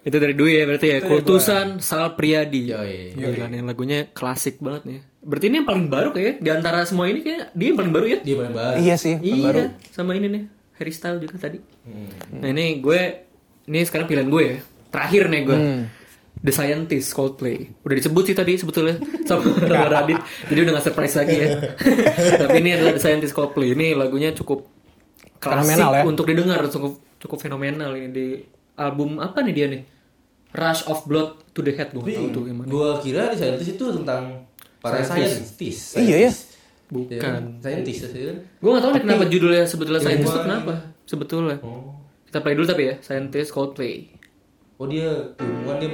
[0.07, 0.99] Itu dari Dwi ya berarti ya.
[1.03, 2.71] Kultusan Sal Priadi.
[2.71, 3.19] Yoi.
[3.19, 4.99] Gila nih lagunya klasik banget nih.
[5.19, 8.07] Berarti ini yang paling baru kayak di antara semua ini kayak dia yang paling baru
[8.07, 8.19] ya?
[8.23, 9.61] dia paling baru Iya sih, Iya, baru.
[9.91, 10.43] sama ini nih
[10.79, 11.59] Harry Style juga tadi.
[11.83, 12.39] Hmm.
[12.39, 13.01] Nah ini gue,
[13.67, 14.57] ini sekarang pilihan gue ya.
[14.95, 15.59] Terakhir nih gue.
[16.37, 17.75] The Scientist Coldplay.
[17.83, 20.23] Udah disebut sih tadi sebetulnya sama sama Radit.
[20.47, 21.49] Jadi udah gak surprise lagi ya.
[22.47, 23.75] Tapi ini adalah The Scientist Coldplay.
[23.75, 24.71] Ini lagunya cukup
[25.37, 26.03] klasik Fenomenal ya.
[26.05, 28.27] untuk didengar, cukup cukup fenomenal ini di
[28.75, 29.83] album apa nih dia nih?
[30.51, 32.65] Rush of Blood to the Head gue tahu tuh gimana.
[32.65, 34.47] gue kira di scientist itu tentang
[34.81, 36.33] para scientist Iya, ya.
[36.87, 37.61] Bukan.
[37.61, 38.09] scientist
[38.57, 40.73] Gue gak tahu nih kenapa judulnya sebetulnya Scientist itu kenapa?
[41.03, 41.57] Sebetulnya.
[41.61, 41.93] oh
[42.25, 44.13] Kita play dulu tapi ya, Scientist Coldplay.
[44.77, 45.89] oh dia ilmuwan dia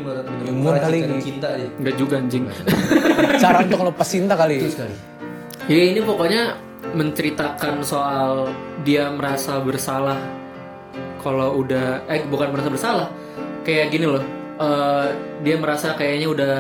[0.45, 2.45] Ilmuwan kali cinta dia Enggak juga anjing.
[3.39, 4.59] Cara untuk lepas cinta kali.
[4.59, 4.95] itu sekali
[5.65, 6.59] Ya ini pokoknya
[6.93, 8.49] menceritakan soal
[8.81, 10.19] dia merasa bersalah
[11.19, 13.09] kalau udah eh bukan merasa bersalah
[13.63, 14.23] kayak gini loh
[14.57, 15.07] eh,
[15.41, 16.55] dia merasa kayaknya udah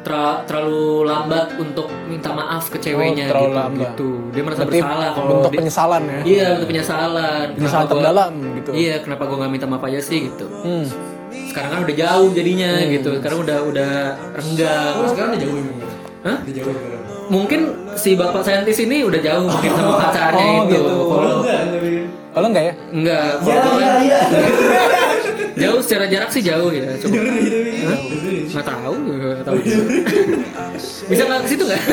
[0.00, 3.80] tra- terlalu lambat untuk minta maaf ke ceweknya Oh, terlalu gitu, lambat.
[3.84, 4.10] gitu.
[4.30, 6.20] dia merasa Berarti bersalah kalau bentuk dia- penyesalan ya.
[6.24, 8.70] iya bentuk penyesalan Penyesalan Kenapa gua- terdalam gitu.
[8.72, 10.86] iya kenapa gue nggak minta maaf aja sih gitu Hmm.
[11.28, 13.90] sekarang kan udah jauh jadinya gitu sekarang udah udah
[14.32, 15.74] renggang oh sekarang dia jauh ini
[16.18, 16.38] Hah?
[16.42, 16.72] dia jauh
[17.28, 17.60] mungkin
[17.94, 20.72] si bapak saintis ini udah jauh mungkin sama pacarnya Oh, itu.
[20.72, 20.94] gitu.
[21.08, 21.90] kalau enggak tapi
[22.28, 22.74] Kalau enggak ya?
[22.90, 24.20] enggak ya kalau ya ya.
[25.58, 27.98] Jauh secara jarak sih jauh ya Hah?
[28.48, 29.56] nggak tahu nggak tahu
[31.04, 31.82] bisa nggak ke situ nggak?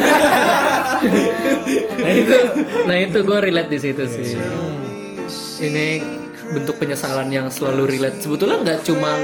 [1.97, 2.37] Nah itu
[2.85, 4.37] nah itu gue relate di situ sih.
[5.57, 5.87] Ini
[6.47, 8.21] bentuk penyesalan yang selalu relate.
[8.21, 9.17] Sebetulnya nggak cuma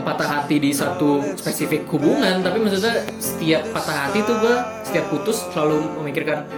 [0.00, 4.54] patah hati di satu spesifik hubungan tapi maksudnya setiap patah hati tuh gue
[4.88, 6.48] setiap putus selalu memikirkan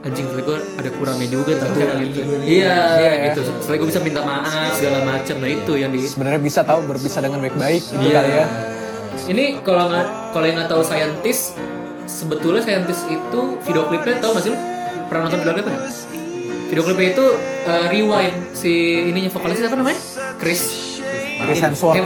[0.00, 5.04] anjing gue ada kurangnya juga tuh gitu iya gitu setelah gue bisa minta maaf segala
[5.04, 8.14] macam nah itu yang di Sebenarnya bisa tahu berpisah dengan baik-baik gitu Iya.
[8.16, 8.46] kali ya.
[9.20, 11.58] Ini kalau nggak kalau yang nggak tahu scientist,
[12.08, 14.58] sebetulnya scientist itu video klipnya tahu nggak sih lu?
[15.06, 15.78] Pernah nonton video klipnya?
[16.70, 17.26] Video klipnya itu
[17.68, 18.72] uh, rewind si
[19.12, 20.00] ininya vokalisnya apa namanya?
[20.40, 20.89] Chris.
[21.46, 21.96] Chris Hemsworth.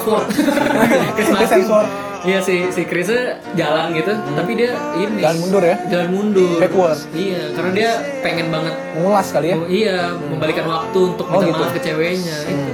[1.17, 1.51] Chris.
[1.51, 1.91] Hemsworth.
[2.25, 5.77] Iya si si Chrisnya jalan gitu, tapi dia ini Jalan mundur ya?
[5.93, 6.57] Jalan mundur.
[6.57, 6.97] Backward.
[7.13, 7.91] Iya, karena dia
[8.25, 9.57] pengen banget Mengulas kali ya.
[9.61, 11.61] Oh, iya, membalikan waktu untuk Oh, minta gitu.
[11.61, 12.37] maaf ke ceweknya.
[12.49, 12.73] itu.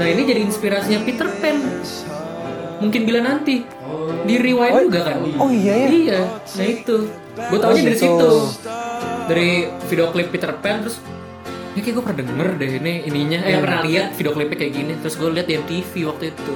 [0.00, 1.56] Nah ini jadi inspirasinya Peter Pan.
[2.80, 3.68] Mungkin bila nanti
[4.24, 5.16] di rewind juga kan?
[5.44, 5.88] Oh iya ya.
[5.92, 6.96] Iya, nah itu.
[7.36, 8.08] Gue taunya dari gitu.
[8.08, 8.32] situ.
[9.28, 9.48] Dari
[9.92, 10.96] video klip Peter Pan terus
[11.76, 14.92] ya kayak gue pernah denger deh ini ininya eh pernah lihat video klipnya kayak gini
[14.96, 16.54] terus gue lihat di MTV waktu itu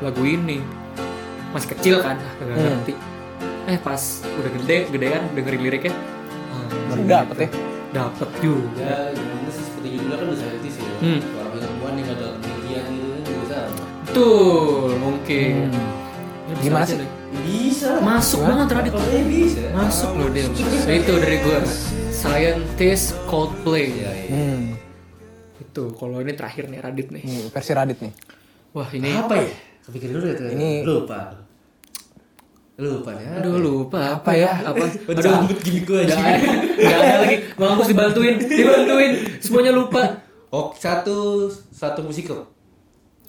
[0.00, 0.58] lagu ini
[1.52, 2.64] masih kecil kan nggak Hmm.
[2.74, 2.94] ngerti
[3.64, 5.92] eh pas udah gede gedean dengerin liriknya
[6.50, 7.48] ah, Baru dapet ya.
[7.94, 11.20] dapet juga ya gimana sih seperti judulnya kan udah scientist ya Hmm.
[11.34, 15.54] orang ilmuwan yang ada penelitian gitu kan juga sama Betul, mungkin.
[15.62, 16.60] Ya, bisa Hmm.
[16.60, 17.08] Gimana aja sih?
[17.42, 18.92] bisa Masuk banget Radit.
[19.24, 20.44] bisa Masuk loh dia.
[20.44, 21.58] Nah, itu dari gue.
[22.22, 23.90] Scientist Coldplay.
[23.98, 24.30] Iya, iya.
[24.30, 24.78] Hmm.
[25.58, 27.26] Itu kalau ini terakhir nih Radit nih.
[27.26, 28.14] Nih, versi Radit nih.
[28.70, 29.50] Wah, ini apa ya
[29.82, 30.46] kepikiran dulu ya tuh.
[30.54, 31.34] Ini- lupa
[32.78, 34.54] lupa ya Aduh lupa apa ya?
[34.54, 34.86] Apa?
[35.10, 35.34] Aduh, Aduh.
[35.34, 36.14] rambut gini gue aja.
[36.14, 36.38] Gak ada,
[36.78, 37.36] gak ada lagi.
[37.58, 39.12] Mampus dibantuin, dibantuin.
[39.42, 40.02] Semuanya lupa.
[40.54, 42.51] Oh, satu satu musikal.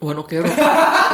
[0.04, 0.52] One Ok Rock.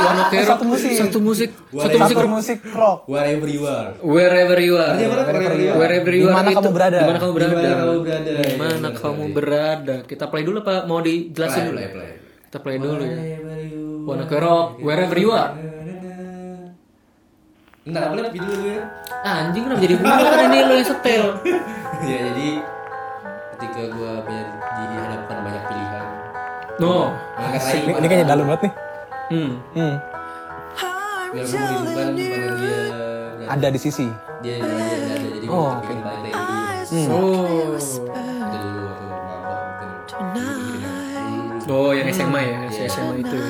[0.02, 0.50] One Ok Rock.
[0.50, 0.92] Satu musik.
[0.92, 1.50] Satu musik.
[1.70, 2.16] Satu musik.
[2.18, 3.06] Satu musik rock.
[3.06, 3.94] Wherever you are.
[4.02, 4.98] Wherever you are.
[4.98, 5.78] Wherever you are.
[5.78, 6.34] Wherever you are.
[6.34, 6.98] Di mana itu- kamu berada.
[6.98, 7.54] Di mana kamu berada.
[7.54, 8.32] Di mana kamu berada.
[8.34, 9.36] Di mana Iya, kamu benar.
[9.38, 9.96] berada.
[10.04, 10.82] Kita play dulu Pak.
[10.84, 11.78] Mau dijelasin dulu.
[11.78, 12.12] play, play.
[12.44, 13.14] Kita play dulu ya.
[13.14, 15.54] Wherever you Wanna ke rock, wherever you are.
[17.80, 18.84] Entar apa lihat video gue ya?
[19.22, 21.24] Ah, anjing kenapa jadi gue kan ini lo yang setel.
[22.10, 22.50] ya jadi
[23.54, 25.20] ketika gue pilihan.
[26.80, 27.12] No.
[27.36, 28.74] Maka Ini, ini kayaknya dalam banget nih.
[29.30, 29.52] Hmm.
[29.76, 29.96] Hmm.
[31.30, 31.46] biar
[32.16, 32.82] dia
[33.46, 34.08] Ada di sisi.
[34.40, 36.00] dia dia dia dia ada jadi Oh, dulu.
[36.90, 37.08] Hmm.
[37.12, 37.76] Oh.
[41.70, 43.46] Oh, yang SMA ya, si SMA itu ya.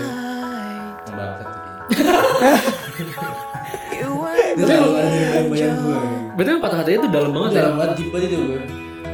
[5.79, 5.97] gue.
[6.35, 7.61] Betul patah hatinya itu dalam banget ya.
[7.63, 8.59] Dalam banget deep banget itu gue.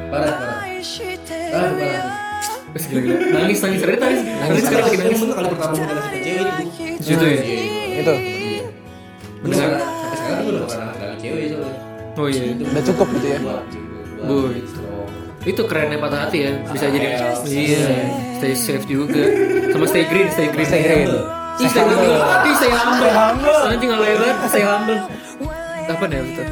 [0.10, 0.58] Parah parah.
[1.54, 2.25] Parah parah.
[2.76, 3.16] Terus gila-gila.
[3.32, 4.22] Nangis nangis Radit nangis.
[4.28, 5.20] Nangis sekarang lagi nangis.
[5.24, 6.64] Itu kali pertama gue kasih ke cewek itu.
[6.76, 7.40] Di situ ya.
[8.04, 8.14] Itu.
[9.48, 9.58] Bener.
[9.80, 11.80] Sampai sekarang gue udah pernah nggak cewek soalnya.
[12.20, 12.44] Oh iya.
[12.52, 13.40] Itu Udah cukup gitu ya.
[14.28, 14.56] Boy.
[15.48, 16.52] Itu kerennya patah hati ya.
[16.68, 17.08] Bisa jadi
[17.48, 17.96] iya.
[18.44, 19.24] Stay safe juga.
[19.72, 20.68] Sama stay green, stay green.
[20.68, 21.08] Stay green.
[21.56, 22.20] Ih, stay humble.
[22.44, 23.12] Ih, stay humble.
[23.72, 25.00] Anjing nggak lebar, stay humble.
[25.88, 26.44] Apa nih itu?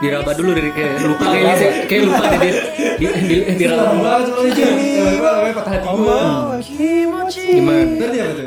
[0.00, 1.70] Diraba dulu dari kayak lupa kayaknya sih.
[1.84, 2.52] Kayak lupa dia.
[2.96, 3.84] Di, di, diraba.
[3.92, 6.20] namanya patah hati gua
[7.30, 7.84] Gimana?
[7.96, 8.44] Ngerti apa tuh?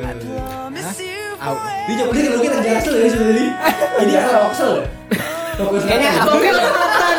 [1.43, 1.56] Hah?
[1.84, 3.47] Dia coba dia kalau kita jaksel ya sebenarnya
[3.99, 4.86] Ini apa oksel ya?
[5.54, 7.18] Kayaknya Tokyo Selatan.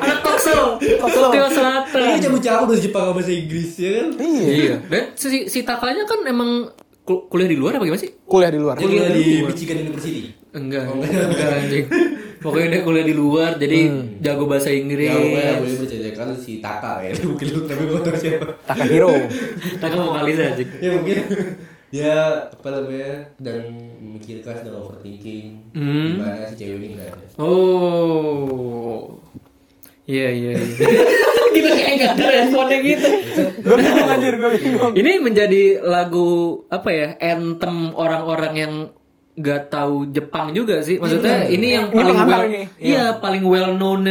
[0.00, 0.60] Anak Toksel.
[0.96, 2.00] Tokyo Selatan.
[2.00, 4.08] Ini cabut-cabut bahasa Jepang bahasa Inggris ya kan?
[4.24, 4.76] Iya.
[4.88, 6.72] Dan si, si Takanya kan emang
[7.04, 8.12] kul- kuliah di luar apa gimana sih?
[8.24, 8.80] Kuliah di luar.
[8.80, 11.84] Dia kuliah di Michigan University Enggak, enggak anjing.
[12.36, 13.78] Pokoknya dia kuliah di luar, jadi
[14.18, 15.08] jago bahasa Inggris.
[15.08, 18.46] Ya gue boleh berceritakan si Taka ya Mungkin lu tapi gue tau siapa.
[19.76, 20.70] Taka mau kali anjing.
[20.78, 21.16] Ya mungkin
[21.86, 22.14] dia
[22.50, 23.60] apa namanya dan
[24.02, 26.18] memikirkan sedang overthinking Hmm.
[26.18, 29.16] gimana si cewek ini nggak ada Oh.
[30.04, 30.86] Iya, iya, iya.
[31.56, 33.08] Kita kayak enggak ada responnya gitu.
[33.58, 34.92] Gue bingung anjir, gue bingung.
[34.94, 36.28] Ini menjadi lagu
[36.68, 37.08] apa ya?
[37.18, 38.72] Anthem orang-orang yang
[39.36, 40.96] gak tahu Jepang juga sih.
[40.96, 42.62] Maksudnya ini yang Ini paling well, ini.
[42.78, 44.08] iya paling well known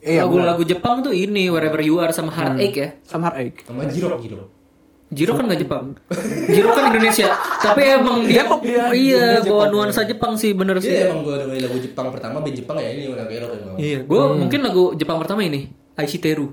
[0.00, 2.88] Iya, lagu-lagu Jepang tuh ini Wherever You Are sama Heartache ya.
[3.02, 3.62] Sama Heartache.
[3.64, 4.44] sama Jiro Jiro
[5.06, 5.94] Jiro kan gak Jepang.
[6.46, 7.30] Jiro kan Indonesia.
[7.58, 8.90] Tapi emang dia, Depok dia.
[8.90, 10.90] iya bawa nuansa Jepang sih bener sih.
[10.90, 13.98] Iya emang gue dengerin lagu Jepang pertama band Jepang ya ini orang Ero emang Iya,
[14.02, 16.50] gue mungkin lagu Jepang pertama ini Aishiteru.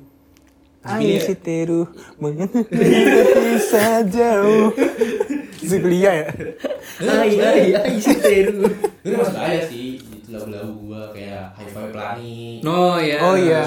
[0.84, 1.88] Ayo si Teru
[2.68, 4.76] bisa jauh.
[5.58, 6.28] Zulia ya.
[7.02, 8.62] Ai ai Aishiteru.
[9.02, 9.98] Itu masuk aja sih
[10.34, 13.18] lagu-lagu gue kayak High Five Pelangi Oh ya.
[13.22, 13.66] Oh iya.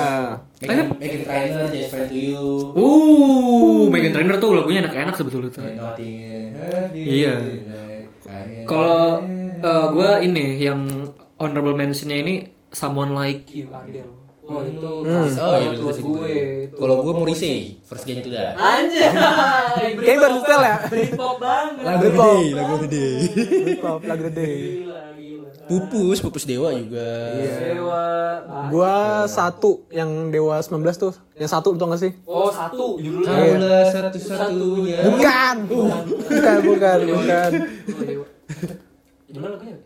[0.58, 2.42] Megan, Megan Trainor Just Friend to You
[2.74, 5.62] Uh, Megan Trainor tuh lagunya enak-enak sebetulnya tuh.
[6.96, 7.34] Iya.
[8.66, 9.22] Kalau
[9.62, 10.80] uh, gue ini yang
[11.38, 12.34] honorable mentionnya ini
[12.72, 14.15] Someone Like You Adele.
[14.46, 16.34] Oh itu Oh iya buat gue.
[16.70, 19.10] Kalau gue Morrissey First Game to Die Anjay.
[19.98, 20.76] Kayaknya baru setel ya.
[20.86, 21.82] Britpop banget.
[21.82, 23.06] Lagu gede Lagu gede
[23.82, 24.50] Pop lagu gede.
[24.86, 25.48] Gila, gila.
[25.66, 27.10] Pupus Pupus Dewa juga
[27.42, 28.06] Dewa.
[28.70, 31.14] Gua satu yang Dewa 19 tuh.
[31.34, 32.12] Yang satu lu tau gak sih?
[32.22, 33.34] Oh satu judulnya.
[33.34, 35.56] Kaulah satu-satunya Bukan.
[35.66, 37.50] Bukan, bukan, bukan.
[37.66, 38.26] Oh, Dewa.
[39.26, 39.76] Gimana lagunya?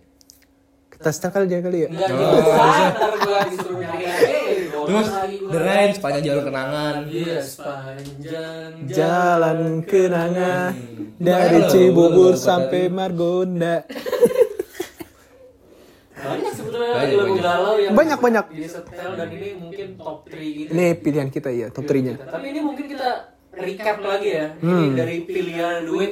[1.00, 1.88] Setel kali aja kali ya.
[1.88, 2.36] Enggak gitu.
[2.36, 4.36] Ntar gua disuruh nyari lagi.
[4.68, 5.24] Terus gua.
[5.50, 10.72] The Rain sepanjang jalur kenangan Iya, sepanjang Jalan kenangan
[11.16, 13.80] dari Halo, Cibubur sampai Margonda.
[16.20, 17.40] Banyak sebetulnya Banyak, lagu banyak.
[17.42, 18.44] galau yang Banyak, banyak.
[18.52, 20.68] di setel dan ini mungkin top 3 gitu.
[20.70, 22.14] Ini pilihan kita ya, top 3-nya.
[22.20, 23.08] Tapi ini mungkin kita
[23.50, 24.46] recap lagi ya.
[24.54, 26.06] Ini dari pilihan Dwi.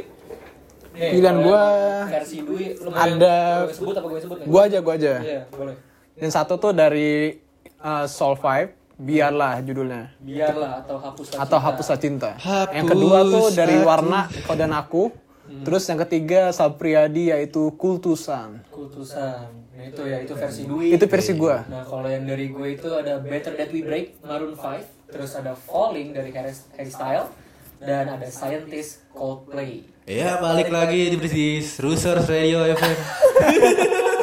[0.94, 4.46] Nih, Pilihan yang versi Dwi lu mau ada- gue sebut apa gue sebut nih?
[4.48, 5.12] Gua aja, gua aja.
[5.20, 5.76] Iya, boleh.
[6.18, 7.38] Yang satu tuh dari
[7.78, 10.10] uh, Soul 5, biarlah judulnya.
[10.18, 12.30] Biarlah atau hapuslah Atau hapuslah cinta.
[12.34, 13.86] Hapus yang kedua tuh dari aku.
[13.86, 15.04] warna kau dan aku.
[15.48, 18.60] Terus yang ketiga Sapriadi yaitu Kultusan.
[18.68, 19.48] Kutusan.
[19.78, 20.92] Nah, itu ya, itu versi Dwi.
[20.92, 21.62] Itu versi gua.
[21.70, 25.54] Nah, kalau yang dari gue itu ada Better That We Break Maroon 5, terus ada
[25.54, 27.30] Falling dari Harry Harry Styles
[27.78, 29.86] dan ada Scientist Coldplay.
[30.08, 32.96] Ya balik lagi di British Rusers Radio FM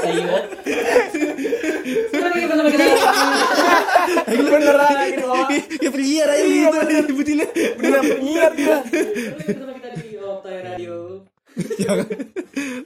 [0.06, 0.36] Ayo.
[2.10, 2.86] Sekarang kita sama kita.
[4.26, 5.47] Beneran lagi di bawah.
[5.56, 6.78] Ya penyiar aja gitu
[7.10, 7.47] Dibutinnya
[7.78, 8.76] Beneran penyiar dia.
[8.86, 10.95] Kita sama kita di Optai Radio.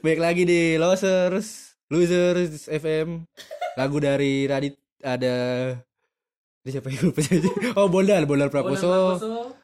[0.04, 3.26] Baik lagi di Losers Losers FM
[3.74, 5.74] Lagu dari Radit Ada
[6.62, 9.59] Ini siapa yang lupa aja Oh Bondal Bondal Prakoso Prakoso,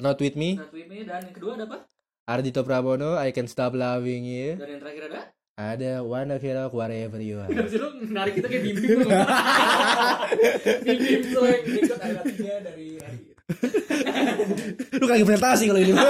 [0.00, 1.78] Not With Me Not With Me, dan yang kedua ada apa?
[2.26, 5.20] Ardito Prabono I Can Stop Loving You Dan yang terakhir ada?
[5.52, 8.88] Ada Wanna Feel Like Wherever You Are Gak sih lu narik kita kayak bimbing
[10.86, 13.36] Bimbing tuh yang ikut ada tiga dari Radit.
[15.00, 15.92] Lu lagi presentasi kalau ini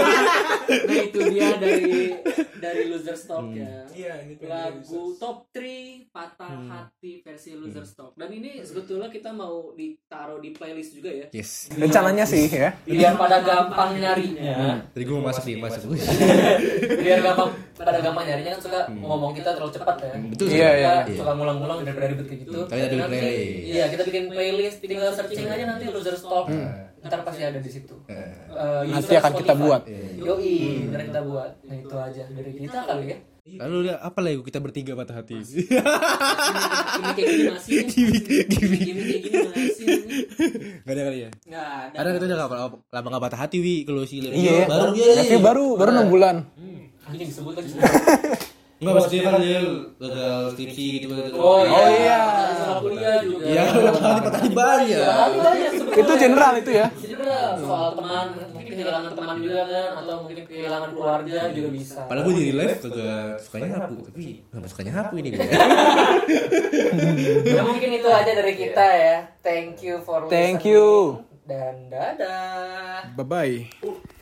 [0.72, 2.14] Nah itu dia dari
[2.64, 3.84] dari Loser Stock ya.
[3.92, 8.14] Iya, ini tuh Lagu top 3 patah hati versi Loser Stock.
[8.14, 11.26] Dan ini sebetulnya kita mau ditaruh di playlist juga ya.
[11.30, 12.72] Yes Rencananya sih ya.
[12.82, 14.86] Biar pada gampang nyarinya.
[14.88, 15.82] Tadi gue mau masak nih Masak
[17.02, 20.12] Biar gampang pada gampang nyarinya kan suka ngomong kita terlalu cepat ya.
[20.24, 20.92] Betul Iya, Kita iya.
[21.04, 21.18] Iya.
[21.18, 22.60] suka ngulang-ngulang daripada ribet kayak gitu.
[22.64, 23.66] Tapi ada di Nanti- playlist.
[23.66, 26.46] Iya, kita bikin playlist, tinggal searching aja nanti Loser Stock.
[27.02, 27.94] Ntar pasti ada di situ.
[28.06, 29.82] Eh, Nanti user akan kita buat.
[30.16, 31.50] Yoi, ntar kita buat.
[31.66, 33.18] Nah itu aja dari kita kali ya.
[33.42, 35.74] Lalu apa lagi kita bertiga patah hati Ini
[37.10, 37.74] kayak gini masih.
[37.90, 39.86] Gimik kayak gini masih.
[40.86, 41.96] Gak ada kali ya Nggak ada.
[41.98, 42.50] Karena kita udah gak
[42.94, 44.70] lama gak patah hati Wi Kalau si Leo Iya.
[44.70, 44.94] baru
[45.42, 46.36] baru baru 6 bulan.
[47.02, 47.70] Anjing disebut lagi.
[48.82, 49.60] Enggak maksudnya kan dia
[49.96, 51.30] gagal skripsi gitu gitu.
[51.38, 52.18] Oh, Oh, iya.
[52.26, 53.44] Masalah kuliah juga.
[53.46, 54.24] Iya, banyak.
[54.26, 54.98] Tapi banyak
[55.70, 56.02] sebenarnya.
[56.02, 56.86] Itu general itu ya.
[56.98, 62.00] General soal teman, mungkin kehilangan teman juga kan atau mungkin kehilangan keluarga juga bisa.
[62.04, 65.46] Padahal gue di real life kagak sukanya hapu, tapi nggak sukanya hapu ini gue.
[67.46, 69.16] Ya mungkin itu aja dari kita ya.
[69.40, 70.74] Thank you for Thank listening.
[70.74, 70.86] you.
[71.42, 73.14] Dan dadah.
[73.14, 74.12] Bye bye.